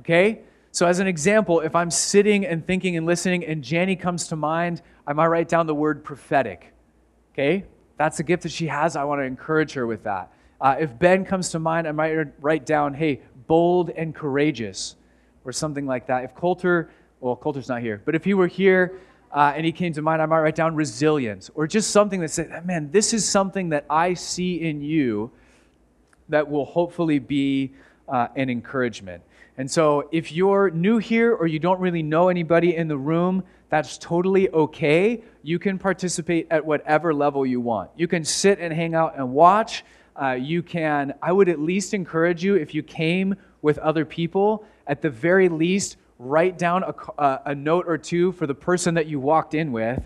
Okay? 0.00 0.40
So, 0.72 0.86
as 0.86 0.98
an 0.98 1.06
example, 1.06 1.60
if 1.60 1.74
I'm 1.74 1.90
sitting 1.90 2.44
and 2.44 2.66
thinking 2.66 2.98
and 2.98 3.06
listening 3.06 3.46
and 3.46 3.64
Janny 3.64 3.98
comes 3.98 4.28
to 4.28 4.36
mind, 4.36 4.82
I 5.06 5.14
might 5.14 5.28
write 5.28 5.48
down 5.48 5.66
the 5.66 5.74
word 5.74 6.04
prophetic. 6.04 6.74
Okay? 7.32 7.64
That's 7.96 8.20
a 8.20 8.22
gift 8.22 8.42
that 8.42 8.52
she 8.52 8.66
has. 8.66 8.94
I 8.94 9.04
want 9.04 9.22
to 9.22 9.24
encourage 9.24 9.72
her 9.72 9.86
with 9.86 10.04
that. 10.04 10.32
Uh, 10.60 10.76
if 10.78 10.98
Ben 10.98 11.24
comes 11.24 11.50
to 11.50 11.58
mind, 11.58 11.86
I 11.86 11.92
might 11.92 12.16
write 12.40 12.66
down, 12.66 12.94
hey, 12.94 13.20
bold 13.46 13.90
and 13.90 14.14
courageous, 14.14 14.96
or 15.44 15.52
something 15.52 15.86
like 15.86 16.06
that. 16.08 16.24
If 16.24 16.34
Coulter, 16.34 16.90
well, 17.20 17.36
Coulter's 17.36 17.68
not 17.68 17.80
here, 17.80 18.02
but 18.04 18.14
if 18.14 18.24
he 18.24 18.34
were 18.34 18.48
here 18.48 18.98
uh, 19.32 19.52
and 19.54 19.64
he 19.64 19.72
came 19.72 19.92
to 19.92 20.02
mind, 20.02 20.20
I 20.20 20.26
might 20.26 20.40
write 20.40 20.56
down 20.56 20.74
resilience, 20.74 21.50
or 21.54 21.66
just 21.66 21.90
something 21.90 22.20
that 22.20 22.30
said, 22.30 22.66
man, 22.66 22.90
this 22.90 23.12
is 23.12 23.26
something 23.28 23.68
that 23.70 23.84
I 23.88 24.14
see 24.14 24.60
in 24.60 24.82
you 24.82 25.30
that 26.28 26.50
will 26.50 26.64
hopefully 26.64 27.18
be 27.18 27.72
uh, 28.08 28.28
an 28.36 28.50
encouragement. 28.50 29.22
And 29.56 29.70
so, 29.70 30.08
if 30.12 30.30
you're 30.30 30.70
new 30.70 30.98
here 30.98 31.34
or 31.34 31.46
you 31.46 31.58
don't 31.58 31.80
really 31.80 32.02
know 32.02 32.28
anybody 32.28 32.76
in 32.76 32.86
the 32.86 32.96
room, 32.96 33.42
that's 33.70 33.98
totally 33.98 34.48
okay. 34.50 35.22
You 35.42 35.58
can 35.58 35.78
participate 35.78 36.46
at 36.50 36.64
whatever 36.64 37.12
level 37.12 37.44
you 37.44 37.60
want. 37.60 37.90
You 37.96 38.08
can 38.08 38.24
sit 38.24 38.60
and 38.60 38.72
hang 38.72 38.94
out 38.94 39.16
and 39.16 39.32
watch. 39.32 39.84
Uh, 40.20 40.32
you 40.32 40.62
can, 40.62 41.14
I 41.22 41.30
would 41.32 41.48
at 41.48 41.60
least 41.60 41.94
encourage 41.94 42.42
you, 42.42 42.56
if 42.56 42.74
you 42.74 42.82
came 42.82 43.36
with 43.62 43.78
other 43.78 44.04
people, 44.04 44.64
at 44.86 45.00
the 45.00 45.10
very 45.10 45.48
least, 45.48 45.96
write 46.18 46.58
down 46.58 46.82
a, 46.82 47.40
a 47.46 47.54
note 47.54 47.84
or 47.86 47.96
two 47.96 48.32
for 48.32 48.46
the 48.46 48.54
person 48.54 48.94
that 48.94 49.06
you 49.06 49.20
walked 49.20 49.54
in 49.54 49.70
with 49.70 50.02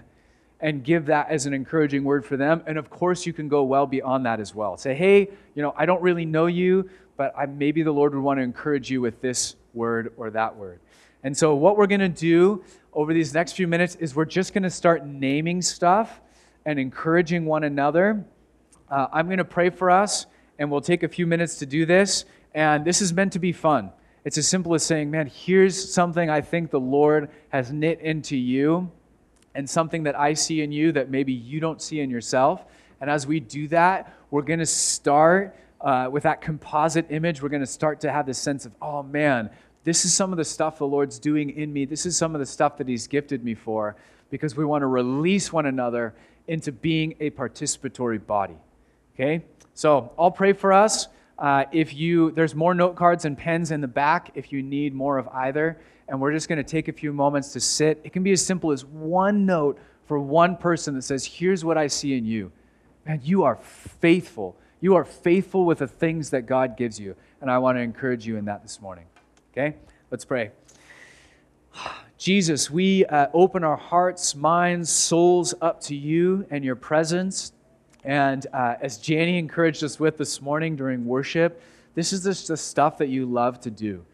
and 0.60 0.84
give 0.84 1.06
that 1.06 1.28
as 1.30 1.46
an 1.46 1.54
encouraging 1.54 2.04
word 2.04 2.24
for 2.24 2.36
them. 2.36 2.62
And 2.66 2.78
of 2.78 2.90
course, 2.90 3.26
you 3.26 3.32
can 3.32 3.48
go 3.48 3.64
well 3.64 3.86
beyond 3.86 4.26
that 4.26 4.38
as 4.38 4.54
well. 4.54 4.76
Say, 4.76 4.94
hey, 4.94 5.28
you 5.54 5.62
know, 5.62 5.74
I 5.76 5.86
don't 5.86 6.02
really 6.02 6.24
know 6.24 6.46
you, 6.46 6.88
but 7.16 7.32
I, 7.36 7.46
maybe 7.46 7.82
the 7.82 7.92
Lord 7.92 8.14
would 8.14 8.22
want 8.22 8.38
to 8.38 8.42
encourage 8.42 8.90
you 8.90 9.00
with 9.00 9.20
this 9.20 9.56
word 9.74 10.12
or 10.16 10.30
that 10.30 10.56
word. 10.56 10.80
And 11.24 11.36
so, 11.36 11.54
what 11.54 11.76
we're 11.76 11.86
going 11.86 12.00
to 12.00 12.08
do 12.08 12.64
over 12.92 13.14
these 13.14 13.32
next 13.32 13.52
few 13.52 13.66
minutes 13.66 13.96
is 13.96 14.14
we're 14.14 14.24
just 14.24 14.52
going 14.52 14.62
to 14.64 14.70
start 14.70 15.06
naming 15.06 15.62
stuff 15.62 16.20
and 16.64 16.78
encouraging 16.78 17.44
one 17.44 17.64
another. 17.64 18.24
Uh, 18.92 19.08
I'm 19.10 19.24
going 19.24 19.38
to 19.38 19.44
pray 19.44 19.70
for 19.70 19.90
us, 19.90 20.26
and 20.58 20.70
we'll 20.70 20.82
take 20.82 21.02
a 21.02 21.08
few 21.08 21.26
minutes 21.26 21.56
to 21.60 21.66
do 21.66 21.86
this. 21.86 22.26
And 22.54 22.84
this 22.84 23.00
is 23.00 23.10
meant 23.10 23.32
to 23.32 23.38
be 23.38 23.50
fun. 23.50 23.90
It's 24.26 24.36
as 24.36 24.46
simple 24.46 24.74
as 24.74 24.82
saying, 24.82 25.10
man, 25.10 25.28
here's 25.34 25.94
something 25.94 26.28
I 26.28 26.42
think 26.42 26.70
the 26.70 26.78
Lord 26.78 27.30
has 27.48 27.72
knit 27.72 28.00
into 28.02 28.36
you 28.36 28.90
and 29.54 29.68
something 29.68 30.02
that 30.02 30.14
I 30.18 30.34
see 30.34 30.60
in 30.60 30.72
you 30.72 30.92
that 30.92 31.08
maybe 31.08 31.32
you 31.32 31.58
don't 31.58 31.80
see 31.80 32.00
in 32.00 32.10
yourself. 32.10 32.66
And 33.00 33.08
as 33.08 33.26
we 33.26 33.40
do 33.40 33.66
that, 33.68 34.14
we're 34.30 34.42
going 34.42 34.58
to 34.58 34.66
start 34.66 35.56
uh, 35.80 36.10
with 36.12 36.24
that 36.24 36.42
composite 36.42 37.06
image. 37.08 37.40
We're 37.40 37.48
going 37.48 37.60
to 37.60 37.66
start 37.66 37.98
to 38.02 38.12
have 38.12 38.26
this 38.26 38.38
sense 38.38 38.66
of, 38.66 38.72
oh 38.82 39.02
man, 39.02 39.48
this 39.84 40.04
is 40.04 40.12
some 40.12 40.32
of 40.32 40.36
the 40.36 40.44
stuff 40.44 40.76
the 40.76 40.86
Lord's 40.86 41.18
doing 41.18 41.48
in 41.48 41.72
me. 41.72 41.86
This 41.86 42.04
is 42.04 42.14
some 42.14 42.34
of 42.34 42.40
the 42.40 42.46
stuff 42.46 42.76
that 42.76 42.88
He's 42.88 43.06
gifted 43.06 43.42
me 43.42 43.54
for 43.54 43.96
because 44.28 44.54
we 44.54 44.66
want 44.66 44.82
to 44.82 44.86
release 44.86 45.50
one 45.50 45.64
another 45.64 46.14
into 46.46 46.72
being 46.72 47.14
a 47.20 47.30
participatory 47.30 48.24
body. 48.24 48.58
Okay? 49.14 49.44
So 49.74 50.12
I'll 50.18 50.30
pray 50.30 50.52
for 50.52 50.72
us. 50.72 51.08
Uh, 51.38 51.64
if 51.72 51.94
you, 51.94 52.30
there's 52.32 52.54
more 52.54 52.74
note 52.74 52.94
cards 52.94 53.24
and 53.24 53.36
pens 53.36 53.70
in 53.70 53.80
the 53.80 53.88
back 53.88 54.30
if 54.34 54.52
you 54.52 54.62
need 54.62 54.94
more 54.94 55.18
of 55.18 55.28
either 55.28 55.78
and 56.12 56.20
we're 56.20 56.32
just 56.32 56.46
going 56.46 56.58
to 56.58 56.64
take 56.64 56.88
a 56.88 56.92
few 56.92 57.10
moments 57.10 57.52
to 57.54 57.60
sit. 57.60 58.00
It 58.04 58.12
can 58.12 58.22
be 58.22 58.32
as 58.32 58.44
simple 58.44 58.70
as 58.70 58.84
one 58.84 59.46
note 59.46 59.78
for 60.04 60.18
one 60.18 60.58
person 60.58 60.94
that 60.94 61.02
says, 61.02 61.24
Here's 61.24 61.64
what 61.64 61.78
I 61.78 61.86
see 61.86 62.16
in 62.16 62.26
you. 62.26 62.52
Man, 63.06 63.20
you 63.24 63.44
are 63.44 63.56
faithful. 63.56 64.56
You 64.80 64.94
are 64.96 65.04
faithful 65.04 65.64
with 65.64 65.78
the 65.78 65.86
things 65.86 66.28
that 66.30 66.42
God 66.42 66.76
gives 66.76 67.00
you. 67.00 67.16
And 67.40 67.50
I 67.50 67.58
want 67.58 67.78
to 67.78 67.82
encourage 67.82 68.26
you 68.26 68.36
in 68.36 68.44
that 68.44 68.62
this 68.62 68.80
morning. 68.80 69.06
Okay? 69.52 69.76
Let's 70.10 70.26
pray. 70.26 70.50
Jesus, 72.18 72.70
we 72.70 73.06
uh, 73.06 73.28
open 73.32 73.64
our 73.64 73.76
hearts, 73.76 74.36
minds, 74.36 74.90
souls 74.90 75.54
up 75.60 75.80
to 75.84 75.96
you 75.96 76.46
and 76.50 76.62
your 76.62 76.76
presence. 76.76 77.52
And 78.04 78.46
uh, 78.52 78.76
as 78.80 78.98
Janie 78.98 79.38
encouraged 79.38 79.84
us 79.84 80.00
with 80.00 80.18
this 80.18 80.40
morning 80.42 80.76
during 80.76 81.04
worship, 81.04 81.62
this 81.94 82.12
is 82.12 82.24
just 82.24 82.48
the 82.48 82.56
stuff 82.56 82.98
that 82.98 83.08
you 83.08 83.26
love 83.26 83.60
to 83.60 83.70
do 83.70 84.04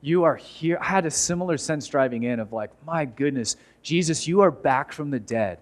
you 0.00 0.24
are 0.24 0.36
here. 0.36 0.78
I 0.80 0.84
had 0.84 1.06
a 1.06 1.10
similar 1.10 1.56
sense 1.56 1.86
driving 1.86 2.22
in 2.22 2.40
of 2.40 2.52
like, 2.52 2.70
my 2.86 3.04
goodness, 3.04 3.56
Jesus, 3.82 4.28
you 4.28 4.40
are 4.40 4.50
back 4.50 4.92
from 4.92 5.10
the 5.10 5.18
dead. 5.18 5.58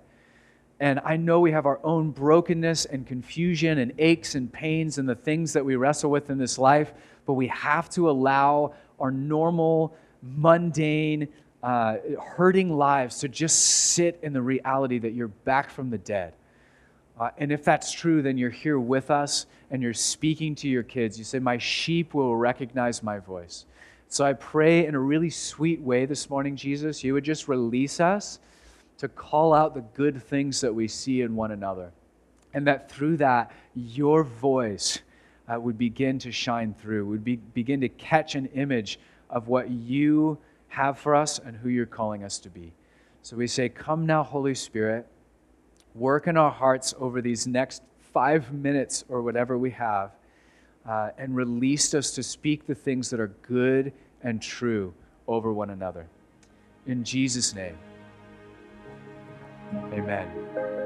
And 0.79 1.01
I 1.05 1.17
know 1.17 1.41
we 1.41 1.53
have 1.53 1.65
our 1.65 1.81
own 1.83 2.11
brokenness 2.11 2.85
and 2.85 3.07
confusion 3.07 3.79
and 3.79 3.95
aches 3.99 4.35
and 4.35 4.53
pains 4.53 4.99
and 4.99 5.09
the 5.09 5.15
things 5.15 5.55
that 5.55 5.65
we 5.65 5.77
wrestle 5.77 6.11
with 6.11 6.29
in 6.29 6.37
this 6.37 6.59
life, 6.59 6.93
but 7.25 7.33
we 7.33 7.47
have 7.49 7.89
to 7.91 8.11
allow 8.11 8.75
our 9.01 9.11
normal, 9.11 9.97
mundane, 10.23 11.29
uh, 11.63 11.97
hurting 12.37 12.77
lives 12.77 13.21
to 13.21 13.29
just 13.29 13.59
sit 13.59 14.19
in 14.23 14.35
the 14.35 14.43
reality 14.43 14.99
that 14.99 15.15
you're 15.15 15.29
back 15.29 15.71
from 15.71 15.89
the 15.89 15.99
dead. 15.99 16.35
Uh, 17.19 17.31
and 17.39 17.51
if 17.51 17.65
that's 17.65 17.93
true, 17.93 18.21
then 18.21 18.37
you're 18.37 18.51
here 18.51 18.79
with 18.79 19.11
us 19.11 19.47
and 19.71 19.83
you're 19.83 19.95
speaking 19.95 20.55
to 20.57 20.69
your 20.69 20.83
kids. 20.83 21.19
You 21.19 21.25
say, 21.25 21.39
My 21.39 21.59
sheep 21.59 22.15
will 22.15 22.37
recognize 22.37 23.03
my 23.03 23.19
voice. 23.19 23.65
So 24.09 24.25
I 24.25 24.35
pray 24.35 24.87
in 24.87 24.95
a 24.95 25.01
really 25.01 25.31
sweet 25.31 25.81
way 25.81 26.07
this 26.07 26.31
morning, 26.31 26.57
Jesus, 26.57 27.03
you 27.03 27.15
would 27.15 27.25
just 27.25 27.49
release 27.49 28.01
us 28.01 28.39
to 28.99 29.09
call 29.09 29.53
out 29.53 29.75
the 29.75 29.81
good 29.81 30.23
things 30.23 30.61
that 30.61 30.75
we 30.75 30.89
see 30.89 31.23
in 31.23 31.35
one 31.35 31.51
another. 31.51 31.91
And 32.55 32.67
that 32.67 32.91
through 32.91 33.19
that, 33.19 33.51
your 33.75 34.23
voice 34.23 35.01
uh, 35.53 35.61
would 35.61 35.77
begin 35.77 36.19
to 36.21 36.33
shine 36.33 36.75
through, 36.75 37.07
would 37.07 37.25
be, 37.25 37.37
begin 37.37 37.81
to 37.81 37.89
catch 37.89 38.35
an 38.35 38.47
image 38.55 38.99
of 39.29 39.49
what 39.49 39.71
you 39.71 40.39
have 40.69 40.99
for 40.99 41.15
us 41.15 41.39
and 41.39 41.57
who 41.57 41.69
you're 41.69 41.87
calling 41.87 42.25
us 42.25 42.39
to 42.39 42.49
be. 42.49 42.73
So 43.23 43.37
we 43.37 43.47
say, 43.47 43.69
Come 43.69 44.07
now, 44.07 44.23
Holy 44.23 44.55
Spirit, 44.55 45.07
work 45.97 46.27
in 46.27 46.37
our 46.37 46.51
hearts 46.51 46.95
over 46.99 47.21
these 47.21 47.47
next 47.47 47.83
five 48.13 48.53
minutes 48.53 49.05
or 49.09 49.23
whatever 49.23 49.59
we 49.59 49.71
have, 49.71 50.13
uh, 50.89 51.11
and 51.19 51.35
release 51.35 51.95
us 51.95 52.13
to 52.13 52.23
speak 52.23 52.67
the 52.67 52.75
things 52.75 53.11
that 53.11 53.21
are 53.21 53.35
good 53.43 53.93
and 54.23 54.41
true 54.41 54.95
over 55.27 55.53
one 55.53 55.71
another. 55.71 56.07
In 56.87 57.03
Jesus' 57.03 57.55
name, 57.55 57.77
amen. 59.93 60.86